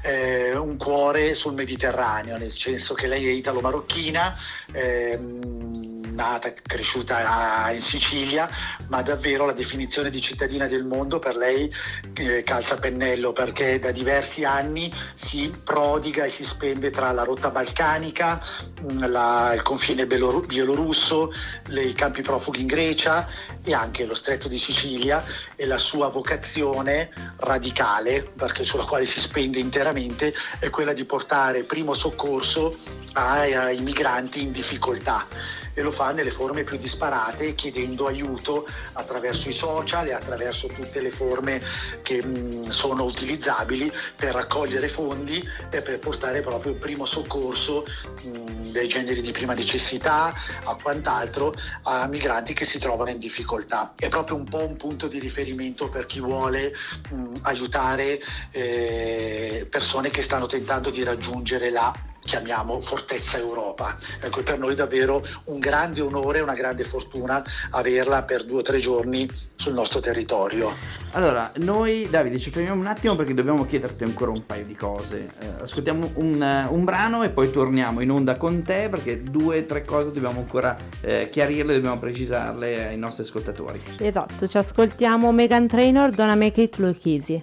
eh, 0.02 0.56
un 0.56 0.76
cuore 0.78 1.34
sul 1.34 1.54
Mediterraneo, 1.54 2.38
nel 2.38 2.52
senso 2.52 2.94
che 2.94 3.08
lei 3.08 3.28
è 3.28 3.32
italo-marocchina, 3.32 4.34
ehm, 4.74 5.91
nata, 6.22 6.54
cresciuta 6.54 7.72
in 7.72 7.82
Sicilia, 7.82 8.48
ma 8.90 9.02
davvero 9.02 9.46
la 9.48 9.54
definizione 9.54 10.12
di 10.12 10.22
cittadina 10.22 10.68
del 10.68 10.86
mondo 10.86 11.18
per 11.18 11.36
lei 11.36 11.74
eh, 12.14 12.44
calza 12.44 12.76
pennello 12.76 13.32
perché 13.32 13.80
da 13.80 13.90
diversi 13.90 14.44
anni 14.44 14.94
si 15.16 15.52
prodiga 15.64 16.24
e 16.24 16.30
si 16.30 16.44
spende 16.44 16.92
tra 16.92 17.12
la 17.12 17.24
rotta 17.24 17.50
balcanica, 17.50 18.40
mh, 18.82 19.10
la- 19.10 19.54
il 19.56 19.64
confine 19.64 20.06
bielorusso, 20.06 21.34
i 21.70 21.94
campi 21.94 22.22
profughi 22.22 22.62
in 22.62 22.68
Grecia 22.68 23.28
e 23.64 23.74
anche 23.74 24.06
lo 24.06 24.14
stretto 24.14 24.48
di 24.48 24.60
Sicilia 24.60 25.24
e 25.56 25.66
la 25.66 25.78
sua 25.80 26.10
vocazione 26.10 27.10
radicale, 27.38 28.24
perché 28.24 28.64
sulla 28.64 28.86
quale 28.86 29.06
si 29.06 29.20
spende 29.20 29.60
interamente, 29.60 30.34
è 30.60 30.70
quella 30.70 30.94
di 30.94 31.06
portare 31.06 31.64
primo 31.64 31.94
soccorso 31.96 32.76
ai, 33.14 33.54
ai 33.54 33.80
migranti 33.82 34.44
in 34.44 34.52
difficoltà 34.52 35.26
e 35.74 35.82
lo 35.82 35.92
fa 35.92 36.12
nelle 36.12 36.32
forme 36.32 36.64
più 36.64 36.78
disparate 36.78 37.56
chiedendo 37.56 38.08
aiuto 38.08 38.68
attraverso 38.94 39.50
i 39.50 39.54
social 39.54 40.08
e 40.08 40.14
attraverso 40.14 40.68
tutte 40.68 41.02
le 41.02 41.10
forme 41.10 41.62
che 42.02 42.24
mh, 42.24 42.70
sono 42.70 43.04
utilizzabili 43.04 43.92
per 44.16 44.34
raccogliere 44.34 44.88
fondi 44.88 45.48
e 45.70 45.82
per 45.82 46.00
portare 46.00 46.42
proprio 46.42 46.74
il 46.74 46.78
primo 46.78 47.06
soccorso 47.06 47.86
mh, 48.24 48.72
dei 48.72 48.88
generi 48.88 49.22
di 49.22 49.32
prima 49.32 49.54
necessità 49.54 50.34
a 50.64 50.76
quant'altro 50.82 51.54
a 51.84 52.08
migranti 52.08 52.54
che 52.54 52.66
si 52.66 52.80
trovano 52.80 53.10
in 53.10 53.20
difficoltà. 53.20 53.94
È 53.96 54.08
proprio 54.08 54.38
un 54.38 54.46
po' 54.46 54.66
un 54.66 54.78
punto 54.78 55.08
di 55.08 55.20
riferimento 55.20 55.90
per 55.90 56.06
chi 56.06 56.20
vuole 56.20 56.74
mh, 57.10 57.36
aiutare 57.42 58.20
eh, 58.52 59.68
persone 59.70 60.10
che 60.10 60.22
stanno 60.22 60.48
tentando 60.48 60.90
di 60.90 61.04
raggiungere 61.04 61.70
la 61.70 61.94
chiamiamo 62.24 62.80
Fortezza 62.82 63.38
Europa. 63.38 63.98
Ecco, 64.22 64.44
per 64.44 64.58
noi 64.58 64.74
è 64.74 64.76
davvero 64.76 65.24
un 65.46 65.60
grande 65.60 66.02
onore 66.02 66.40
e 66.40 66.42
una 66.42 66.54
grande 66.54 66.84
fortuna 66.84 67.44
averla 67.72 68.24
per 68.24 68.46
due 68.46 68.60
o 68.60 68.62
tre 68.62 68.80
giorni 68.80 69.30
sul 69.56 69.74
nostro 69.74 70.00
territorio. 70.00 70.74
Allora, 71.14 71.52
noi 71.58 72.08
Davide 72.10 72.40
ci 72.40 72.52
fermiamo 72.52 72.80
un 72.80 72.88
attimo 72.88 73.16
perché 73.16 73.34
dobbiamo 73.34 73.66
chiederti 73.66 74.04
ancora 74.04 74.32
un 74.32 74.46
paio 74.46 74.66
di 74.66 74.76
cose. 74.76 75.30
Eh, 75.40 75.62
ascoltiamo 75.62 76.12
un, 76.16 76.42
eh, 76.42 76.68
un 76.70 76.84
brano 76.86 77.24
e 77.24 77.30
poi 77.30 77.52
torniamo 77.52 78.02
in 78.02 78.12
onda 78.12 78.38
con 78.38 78.64
te 78.64 78.88
perché 78.90 79.22
due 79.24 79.60
o 79.60 79.66
tre 79.66 79.84
cose 79.84 80.12
dobbiamo 80.12 80.40
ancora 80.40 80.78
eh, 81.02 81.30
chiarirle, 81.30 81.74
dobbiamo 81.74 82.00
precisarle 82.00 82.88
ai 82.88 82.98
nostri 82.98 83.24
ascoltatori. 83.24 83.82
Esatto, 84.00 84.48
ci 84.48 84.58
ascoltiamo 84.58 85.32
Megan 85.32 85.68
Trainor, 85.68 86.12
Don't 86.12 86.36
Make 86.36 86.62
It 86.62 86.78
Look 86.78 87.06
Easy. 87.06 87.42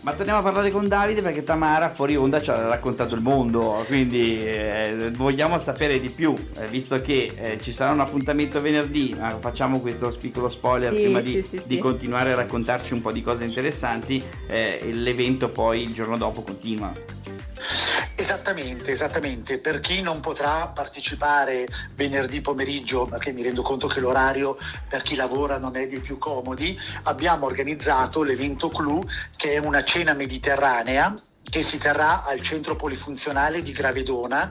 Ma 0.00 0.12
torniamo 0.12 0.38
a 0.38 0.42
parlare 0.42 0.70
con 0.70 0.86
Davide 0.86 1.22
perché 1.22 1.42
Tamara 1.42 1.90
fuori 1.90 2.16
onda 2.16 2.40
ci 2.40 2.50
ha 2.50 2.68
raccontato 2.68 3.14
il 3.14 3.20
mondo, 3.20 3.84
quindi 3.86 4.38
eh, 4.40 5.10
vogliamo 5.12 5.58
sapere 5.58 5.98
di 6.00 6.08
più, 6.08 6.34
eh, 6.56 6.66
visto 6.68 7.00
che 7.00 7.32
eh, 7.36 7.58
ci 7.60 7.72
sarà 7.72 7.92
un 7.92 8.00
appuntamento 8.00 8.60
venerdì, 8.60 9.14
ma 9.18 9.36
facciamo 9.38 9.80
questo 9.80 10.14
piccolo 10.18 10.48
spoiler 10.48 10.94
Sì, 10.94 11.02
prima 11.02 11.20
di, 11.20 11.44
sì, 11.48 11.60
di 11.64 11.74
sì. 11.74 11.80
continuare 11.80 12.32
a 12.32 12.36
raccontarci 12.36 12.92
un 12.94 13.02
po' 13.02 13.12
di 13.12 13.22
cose 13.22 13.44
interessanti, 13.44 14.22
eh, 14.46 14.88
l'evento 14.92 15.48
poi 15.48 15.82
il 15.82 15.92
giorno 15.92 16.16
dopo 16.16 16.42
continua. 16.42 16.92
Esattamente, 18.20 18.90
esattamente. 18.90 19.58
Per 19.58 19.78
chi 19.78 20.02
non 20.02 20.18
potrà 20.18 20.66
partecipare 20.66 21.68
venerdì 21.94 22.40
pomeriggio, 22.40 23.04
perché 23.04 23.30
mi 23.30 23.42
rendo 23.42 23.62
conto 23.62 23.86
che 23.86 24.00
l'orario 24.00 24.58
per 24.88 25.02
chi 25.02 25.14
lavora 25.14 25.56
non 25.56 25.76
è 25.76 25.86
dei 25.86 26.00
più 26.00 26.18
comodi, 26.18 26.76
abbiamo 27.04 27.46
organizzato 27.46 28.24
l'evento 28.24 28.70
Clou, 28.70 29.06
che 29.36 29.52
è 29.52 29.58
una 29.58 29.84
cena 29.84 30.14
mediterranea 30.14 31.14
che 31.48 31.62
si 31.62 31.78
terrà 31.78 32.24
al 32.24 32.40
centro 32.40 32.76
polifunzionale 32.76 33.62
di 33.62 33.72
Gravedona 33.72 34.50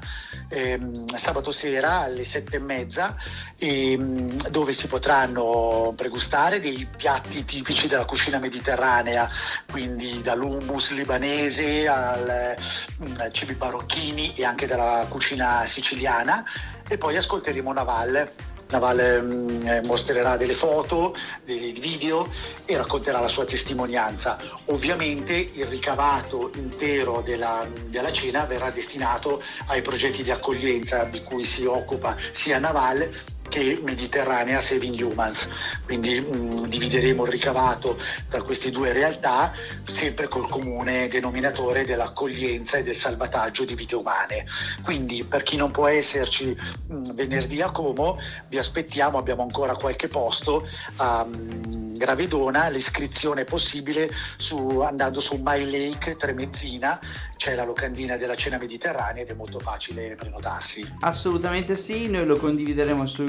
ehm, 0.50 1.16
sabato 1.16 1.52
sera 1.52 2.02
alle 2.02 2.24
sette 2.24 2.58
e 2.58 2.60
mezza 2.60 3.16
ehm, 3.58 4.50
dove 4.50 4.74
si 4.74 4.88
potranno 4.88 5.94
pregustare 5.96 6.60
dei 6.60 6.88
piatti 6.96 7.46
tipici 7.46 7.88
della 7.88 8.06
cucina 8.06 8.40
mediterranea 8.40 9.30
quindi 9.70 10.22
dall'hummus 10.22 10.92
libanese 10.92 11.88
al 11.88 12.56
mm, 13.04 13.16
cibi 13.32 13.56
marocchini 13.58 14.34
e 14.36 14.46
anche 14.46 14.66
dalla 14.66 15.06
cucina 15.10 15.66
siciliana. 15.66 16.44
E 16.88 16.98
poi 16.98 17.18
ascolteremo 17.18 17.74
Naval 17.74 18.30
Naval 18.70 19.22
mm, 19.24 19.68
eh, 19.68 19.82
mostrerà 19.86 20.38
delle 20.38 20.54
foto, 20.54 21.16
dei 21.46 21.72
video 21.74 22.30
e 22.66 22.76
racconterà 22.78 23.20
la 23.20 23.28
sua 23.28 23.46
testimonianza. 23.46 24.38
Ovviamente 24.66 25.34
il 25.34 25.66
ricavato 25.66 26.52
intero 26.56 27.22
della, 27.22 27.66
della 27.86 28.12
cena 28.12 28.46
verrà 28.46 28.70
destinato 28.70 29.42
ai 29.68 29.82
progetti 29.82 30.24
di 30.24 30.32
accoglienza 30.32 31.04
di 31.06 31.24
cui 31.24 31.44
si 31.44 31.66
occupa 31.66 32.16
sia 32.32 32.60
Naval 32.60 33.10
che 33.50 33.80
Mediterranea 33.82 34.60
Saving 34.60 35.00
Humans. 35.00 35.48
Quindi 35.86 36.20
mm, 36.20 36.66
divideremo 36.66 37.26
il 37.26 37.32
ricavato 37.32 37.98
tra 38.28 38.42
queste 38.42 38.72
due 38.72 38.92
realtà, 38.92 39.52
sempre 39.86 40.28
col 40.28 40.48
comune 40.48 41.08
denominatore 41.08 41.86
dell'accoglienza 41.86 42.78
e 42.78 42.84
del 42.84 42.96
salvataggio 42.96 43.66
di 43.66 43.76
vite 43.76 43.96
umane. 43.96 44.46
Quindi 44.84 45.24
per 45.24 45.44
chi 45.44 45.56
non 45.58 45.72
può 45.72 45.88
esserci 45.88 46.56
mm, 46.92 47.12
venerdì 47.12 47.62
a 47.62 47.72
Como, 47.72 48.20
vi 48.50 48.58
aspettiamo, 48.58 49.18
abbiamo 49.18 49.44
ancora 49.44 49.76
qualche 49.76 50.08
posto 50.08 50.68
a 50.98 51.26
mm, 51.26 51.96
Gravedona, 51.98 52.70
l'iscrizione 52.70 53.42
è 53.42 53.44
possibile 53.46 54.10
su- 54.38 54.80
andando 54.82 55.20
su 55.20 55.42
My 55.44 55.70
Lake 55.70 56.16
Tremezzina, 56.16 57.00
c'è 57.36 57.56
la 57.56 57.64
locandina 57.66 58.18
della 58.18 58.36
cena 58.36 58.58
mediterranea 58.58 59.24
ed 59.24 59.30
è 59.30 59.34
molto 59.34 59.60
facile 59.60 60.16
prenotarsi. 60.16 60.86
Assolutamente 61.02 61.76
sì, 61.76 62.08
noi 62.08 62.26
lo 62.26 62.38
condivideremo 62.38 63.06
su- 63.08 63.26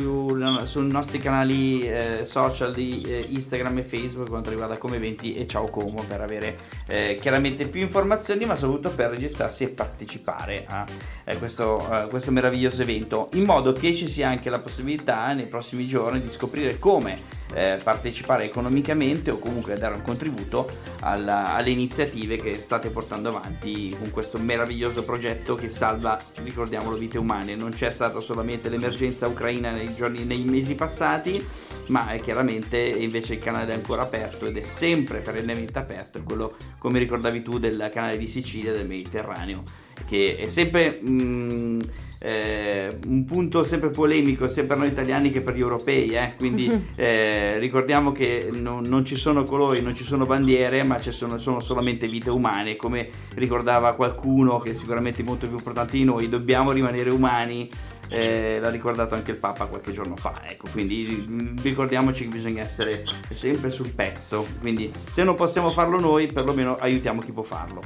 sui 0.64 0.90
nostri 0.90 1.18
canali 1.18 1.83
eh, 1.83 2.25
social 2.25 2.73
di 2.73 3.03
eh, 3.03 3.27
Instagram 3.29 3.79
e 3.79 3.83
Facebook 3.83 4.29
quanto 4.29 4.51
riguarda 4.51 4.79
come 4.79 4.97
eventi 4.97 5.35
e 5.35 5.47
ciao 5.47 5.68
Como 5.68 6.03
per 6.05 6.21
avere 6.21 6.57
eh, 6.88 7.18
chiaramente 7.21 7.66
più 7.66 7.81
informazioni 7.81 8.44
ma 8.44 8.55
soprattutto 8.55 8.90
per 8.90 9.11
registrarsi 9.11 9.64
e 9.64 9.68
partecipare 9.68 10.64
a 10.68 10.87
eh, 11.25 11.38
questo, 11.38 11.79
eh, 11.90 12.09
questo 12.09 12.31
meraviglioso 12.31 12.83
evento 12.83 13.29
in 13.35 13.44
modo 13.44 13.73
che 13.73 13.94
ci 13.94 14.09
sia 14.09 14.29
anche 14.29 14.51
la 14.51 14.59
possibilità 14.59 15.33
nei 15.33 15.47
prossimi 15.47 15.87
giorni 15.87 16.21
di 16.21 16.31
scoprire 16.31 16.79
come 16.79 17.38
eh, 17.55 17.79
partecipare 17.83 18.45
economicamente 18.45 19.31
o 19.31 19.39
comunque 19.39 19.77
dare 19.77 19.95
un 19.95 20.03
contributo 20.03 20.69
alla- 21.01 21.55
alle 21.55 21.71
iniziative 21.71 22.37
che 22.37 22.61
state 22.61 22.91
portando 22.91 23.29
avanti 23.29 23.95
con 23.99 24.11
questo 24.11 24.39
meraviglioso 24.39 25.05
progetto 25.05 25.55
che 25.55 25.69
salva, 25.69 26.19
ricordiamolo, 26.43 26.97
vite 26.97 27.19
umane. 27.19 27.55
Non 27.55 27.71
c'è 27.71 27.91
stata 27.91 28.21
solamente 28.21 28.69
l'emergenza 28.69 29.27
ucraina 29.27 29.71
nei, 29.71 29.95
giorni, 29.95 30.25
nei 30.25 30.45
mesi 30.45 30.75
passati, 30.75 31.45
ma 31.89 32.11
è 32.11 32.21
chiaramente 32.21 32.79
invece 32.79 33.35
il 33.35 33.41
canale 33.41 33.73
è 33.73 33.75
ancora 33.75 34.03
aperto 34.03 34.47
ed 34.47 34.57
è 34.57 34.63
sempre 34.63 35.19
perennemente 35.21 35.79
aperto, 35.79 36.23
quello 36.23 36.57
come 36.79 36.99
ricordavi 36.99 37.43
tu 37.43 37.59
del 37.59 37.91
canale 37.93 38.17
di 38.17 38.27
Sicilia 38.27 38.73
del 38.73 38.87
Mediterraneo, 38.87 39.63
che 40.07 40.37
è 40.39 40.49
sempre... 40.49 41.01
mm, 41.03 41.81
eh, 42.20 42.98
un 43.07 43.24
punto 43.24 43.62
sempre 43.62 43.90
polemico 43.90 44.48
sia 44.48 44.64
per 44.64 44.76
noi 44.76 44.88
italiani 44.88 45.31
che 45.31 45.40
per 45.40 45.54
gli 45.54 45.61
europei, 45.61 46.11
eh? 46.11 46.35
quindi 46.37 46.70
eh, 46.96 47.59
ricordiamo 47.59 48.12
che 48.12 48.50
non, 48.52 48.83
non 48.85 49.04
ci 49.04 49.16
sono 49.16 49.44
colori, 49.44 49.83
non 49.83 49.94
ci 49.94 50.04
sono 50.04 50.26
bandiere, 50.26 50.83
ma 50.83 50.98
ci 50.98 51.12
sono, 51.12 51.38
sono 51.38 51.61
solamente 51.61 52.09
vite 52.09 52.31
umane, 52.31 52.76
come 52.76 53.09
ricordava 53.35 53.94
qualcuno 53.94 54.59
che 54.59 54.72
è 54.72 54.74
sicuramente 54.74 55.22
molto 55.22 55.46
più 55.46 55.57
importante 55.57 55.96
di 55.96 56.04
noi, 56.04 56.28
dobbiamo 56.28 56.72
rimanere 56.72 57.11
umani. 57.11 57.68
eh, 58.11 58.59
l'ha 58.59 58.70
ricordato 58.70 59.14
anche 59.14 59.33
il 59.33 59.37
Papa 59.37 59.66
qualche 59.66 59.92
giorno 59.92 60.16
fa, 60.16 60.40
ecco, 60.46 60.66
quindi 60.72 61.26
mm, 61.28 61.59
ricordiamoci 61.61 62.22
che 62.22 62.35
bisogna 62.37 62.62
essere 62.62 63.04
sempre 63.33 63.68
sul 63.68 63.92
pezzo, 63.92 64.46
quindi 64.61 64.90
se 65.11 65.24
non 65.24 65.35
possiamo 65.35 65.70
farlo 65.70 66.00
noi, 66.00 66.26
perlomeno 66.26 66.76
aiutiamo 66.76 67.20
chi 67.20 67.33
può 67.33 67.42
farlo. 67.42 67.83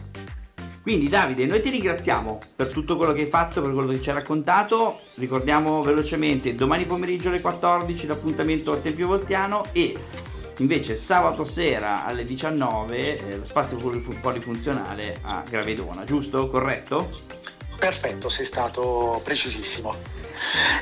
Quindi 0.82 1.08
Davide, 1.08 1.46
noi 1.46 1.62
ti 1.62 1.70
ringraziamo 1.70 2.40
per 2.56 2.72
tutto 2.72 2.96
quello 2.96 3.12
che 3.12 3.20
hai 3.20 3.28
fatto, 3.28 3.60
per 3.60 3.72
quello 3.72 3.92
che 3.92 4.02
ci 4.02 4.08
hai 4.08 4.16
raccontato. 4.16 5.00
Ricordiamo 5.14 5.80
velocemente 5.80 6.56
domani 6.56 6.86
pomeriggio 6.86 7.28
alle 7.28 7.40
14 7.40 8.08
l'appuntamento 8.08 8.72
al 8.72 8.82
Tempio 8.82 9.06
Voltiano 9.06 9.64
e 9.70 9.96
invece 10.58 10.96
sabato 10.96 11.44
sera 11.44 12.04
alle 12.04 12.24
19 12.24 13.16
eh, 13.16 13.36
lo 13.38 13.44
spazio 13.44 13.78
polifunzionale 14.20 15.18
a 15.22 15.44
Gravedona, 15.48 16.02
giusto? 16.02 16.48
Corretto? 16.48 17.30
Perfetto, 17.78 18.28
sei 18.28 18.44
stato 18.44 19.20
precisissimo. 19.22 19.94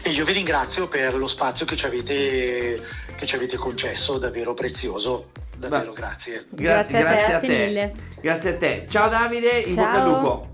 E 0.03 0.11
io 0.11 0.25
vi 0.25 0.33
ringrazio 0.33 0.89
per 0.89 1.15
lo 1.15 1.27
spazio 1.27 1.67
che 1.67 1.77
ci 1.77 1.87
avete, 1.87 2.83
che 3.21 3.27
ci 3.27 3.35
avete 3.37 3.59
concesso, 3.59 4.17
davvero 4.17 4.55
prezioso. 4.55 5.31
Davvero, 5.55 5.93
grazie. 5.93 6.47
Grazie, 6.49 6.99
grazie, 7.01 7.01
grazie 7.01 7.35
a 7.35 7.39
te. 7.39 7.47
Mille. 7.47 7.93
Grazie 8.23 8.51
a 8.51 8.57
te. 8.57 8.87
Ciao 8.89 9.09
Davide, 9.11 9.59
in 9.59 9.75
ciao. 9.75 9.85
bocca 9.85 10.03
al 10.03 10.09
lupo. 10.09 10.49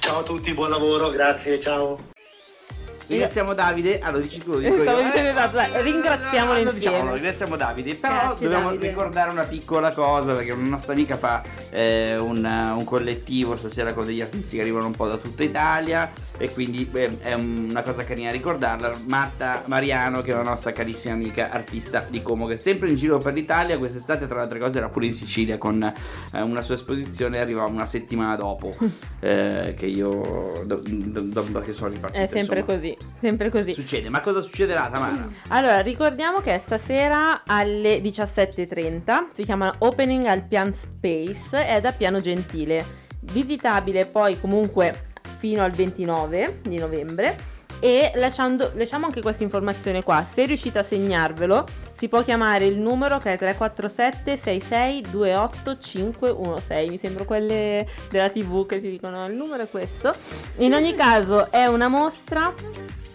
Ciao 0.00 0.18
a 0.18 0.22
tutti, 0.24 0.52
buon 0.52 0.70
lavoro, 0.70 1.08
grazie, 1.10 1.60
ciao. 1.60 2.09
Ringraziamo 3.10 3.54
Davide. 3.54 3.98
Allora 3.98 4.22
dici 4.22 4.38
tu, 4.38 4.58
dico 4.60 4.82
Stavo 4.82 5.00
io. 5.00 5.04
dicendo 5.06 5.30
eh, 5.30 5.82
ringraziamolo 5.82 6.58
eh, 6.58 6.62
insieme. 6.62 6.78
Diciamolo, 6.78 7.14
ringraziamo 7.14 7.56
Davide. 7.56 7.94
Però 7.96 8.14
Grazie, 8.14 8.46
dobbiamo 8.46 8.68
Davide. 8.68 8.88
ricordare 8.88 9.30
una 9.30 9.44
piccola 9.44 9.92
cosa 9.92 10.32
perché 10.32 10.52
una 10.52 10.68
nostra 10.68 10.92
amica 10.92 11.16
fa 11.16 11.42
eh, 11.70 12.16
un, 12.16 12.44
un, 12.44 12.84
collettivo 12.84 13.56
stasera 13.56 13.92
con 13.92 14.06
degli 14.06 14.20
artisti 14.20 14.56
che 14.56 14.62
arrivano 14.62 14.86
un 14.86 14.94
po' 14.94 15.08
da 15.08 15.16
tutta 15.16 15.42
Italia 15.42 16.10
e 16.38 16.52
quindi 16.52 16.88
eh, 16.92 17.18
è 17.20 17.34
una 17.34 17.82
cosa 17.82 18.04
carina 18.04 18.30
ricordarla. 18.30 18.96
Marta 19.06 19.64
Mariano 19.66 20.22
che 20.22 20.30
è 20.30 20.34
una 20.34 20.50
nostra 20.50 20.72
carissima 20.72 21.14
amica 21.14 21.50
artista 21.50 22.06
di 22.08 22.22
Como 22.22 22.46
che 22.46 22.54
è 22.54 22.56
sempre 22.56 22.90
in 22.90 22.94
giro 22.94 23.18
per 23.18 23.34
l'Italia. 23.34 23.76
Quest'estate 23.76 24.26
tra 24.26 24.36
le 24.36 24.42
altre 24.42 24.60
cose 24.60 24.78
era 24.78 24.88
pure 24.88 25.06
in 25.06 25.14
Sicilia 25.14 25.58
con 25.58 25.82
eh, 25.82 26.40
una 26.40 26.62
sua 26.62 26.74
esposizione 26.74 27.40
arrivava 27.40 27.68
una 27.68 27.86
settimana 27.86 28.36
dopo 28.36 28.70
eh, 29.18 29.74
che 29.76 29.86
io 29.86 30.62
do, 30.64 30.80
do, 30.84 31.20
do, 31.22 31.60
che 31.60 31.72
sono 31.72 31.90
ripartito. 31.90 32.22
È 32.22 32.28
sempre 32.28 32.60
insomma. 32.60 32.78
così, 32.78 32.96
sempre 33.18 33.50
così. 33.50 33.74
Succede, 33.74 34.08
ma 34.08 34.20
cosa 34.20 34.40
succederà 34.40 34.88
Tamara? 34.88 35.28
Allora, 35.48 35.80
ricordiamo 35.80 36.40
che 36.40 36.60
stasera 36.64 37.42
alle 37.44 38.00
17.30 38.00 39.26
si 39.34 39.44
chiama 39.44 39.74
Opening 39.78 40.26
al 40.26 40.42
Pian 40.42 40.72
Space, 40.72 41.66
è 41.66 41.80
da 41.80 41.92
Piano 41.92 42.20
Gentile. 42.20 42.98
Visitabile 43.20 44.06
poi 44.06 44.40
comunque 44.40 45.08
fino 45.38 45.62
al 45.62 45.70
29 45.70 46.60
di 46.62 46.78
novembre. 46.78 47.58
E 47.80 48.12
lasciando, 48.16 48.72
lasciamo 48.74 49.06
anche 49.06 49.22
questa 49.22 49.42
informazione 49.42 50.02
qua, 50.02 50.24
se 50.30 50.44
riuscite 50.44 50.78
a 50.78 50.82
segnarvelo 50.82 51.64
si 51.96 52.08
può 52.08 52.22
chiamare 52.22 52.66
il 52.66 52.78
numero 52.78 53.18
che 53.18 53.32
è 53.32 53.36
347 53.36 54.40
66 54.42 55.04
28 55.10 55.78
516, 55.78 56.90
mi 56.90 56.98
sembra 56.98 57.24
quelle 57.24 57.88
della 58.10 58.28
tv 58.28 58.66
che 58.66 58.80
ti 58.80 58.90
dicono. 58.90 59.26
Il 59.26 59.34
numero 59.34 59.62
è 59.62 59.68
questo. 59.68 60.14
In 60.56 60.74
ogni 60.74 60.94
caso 60.94 61.50
è 61.50 61.66
una 61.66 61.88
mostra 61.88 62.54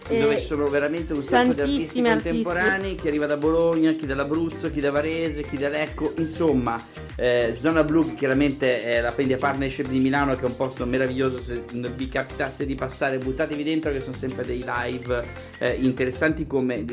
dove 0.08 0.38
ci 0.38 0.44
sono 0.44 0.68
veramente 0.68 1.12
un 1.12 1.22
sacco 1.22 1.52
di 1.52 1.60
artisti 1.60 2.02
contemporanei, 2.02 2.74
artisti. 2.74 2.96
chi 2.96 3.08
arriva 3.08 3.26
da 3.26 3.36
Bologna, 3.36 3.92
chi 3.92 4.06
dall'Abruzzo, 4.06 4.70
chi 4.70 4.80
da 4.80 4.90
Varese, 4.90 5.42
chi 5.42 5.56
da 5.56 5.68
Lecco, 5.68 6.12
insomma, 6.18 6.82
eh, 7.16 7.54
Zona 7.56 7.82
Blu 7.84 8.14
chiaramente 8.14 8.82
è 8.82 9.00
la 9.00 9.12
Pendia 9.12 9.36
Partnership 9.36 9.88
di 9.88 9.98
Milano 9.98 10.36
che 10.36 10.42
è 10.42 10.46
un 10.46 10.56
posto 10.56 10.86
meraviglioso, 10.86 11.40
se 11.40 11.64
vi 11.72 12.08
capitasse 12.08 12.66
di 12.66 12.74
passare 12.74 13.18
buttatevi 13.18 13.62
dentro 13.62 13.90
che 13.90 14.00
sono 14.00 14.14
sempre 14.14 14.44
dei 14.44 14.64
live 14.66 15.24
eh, 15.58 15.72
interessanti 15.72 16.46
come 16.46 16.84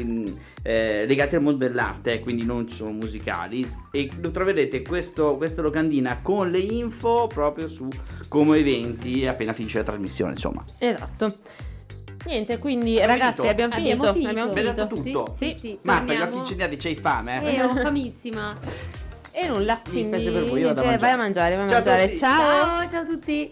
eh, 0.64 1.06
legati 1.06 1.36
al 1.36 1.42
mondo 1.42 1.66
dell'arte, 1.66 2.14
eh, 2.14 2.20
quindi 2.20 2.46
non 2.46 2.70
sono 2.70 2.92
musicali 2.92 3.68
e 3.92 4.10
lo 4.22 4.32
troverete 4.32 4.82
questo, 4.82 5.36
questa 5.36 5.62
locandina 5.62 6.20
con 6.22 6.50
le 6.50 6.60
info 6.60 7.28
proprio 7.28 7.68
su 7.68 7.88
come 8.28 8.58
eventi 8.58 9.28
appena 9.28 9.54
finisce 9.54 9.80
la 9.80 9.84
trasmissione, 9.84 10.32
insomma. 10.32 10.64
Esatto. 10.80 11.36
Niente, 12.26 12.58
quindi 12.58 13.02
abbiamo 13.02 13.14
ragazzi 13.14 13.42
finito. 13.42 13.52
abbiamo 13.52 13.74
finito. 13.74 13.92
Abbiamo 13.92 14.14
finito. 14.54 14.70
Abbiamo 14.70 14.90
finito. 14.90 15.24
tutto. 15.24 15.32
Sì, 15.32 15.52
sì, 15.52 15.58
sì. 15.58 15.80
Marta, 15.84 16.14
gli 16.14 16.22
occhi 16.22 16.38
incendiati, 16.38 16.76
c'hai 16.78 16.96
fame? 16.96 17.56
Eh, 17.56 17.62
ho 17.64 17.76
famissima. 17.76 18.58
e 19.32 19.48
nulla, 19.48 19.82
quindi... 19.84 20.18
Mi 20.18 20.32
per 20.32 20.46
voi, 20.46 20.60
io 20.62 20.68
vado 20.68 20.82
a 20.82 20.86
mangiare. 20.86 20.98
Vai 20.98 21.12
a 21.12 21.18
mangiare, 21.18 21.56
vai 21.56 21.66
a 21.66 21.72
mangiare. 21.72 22.18
ciao, 22.18 22.90
ciao 22.90 23.02
a 23.02 23.06
tutti. 23.06 23.52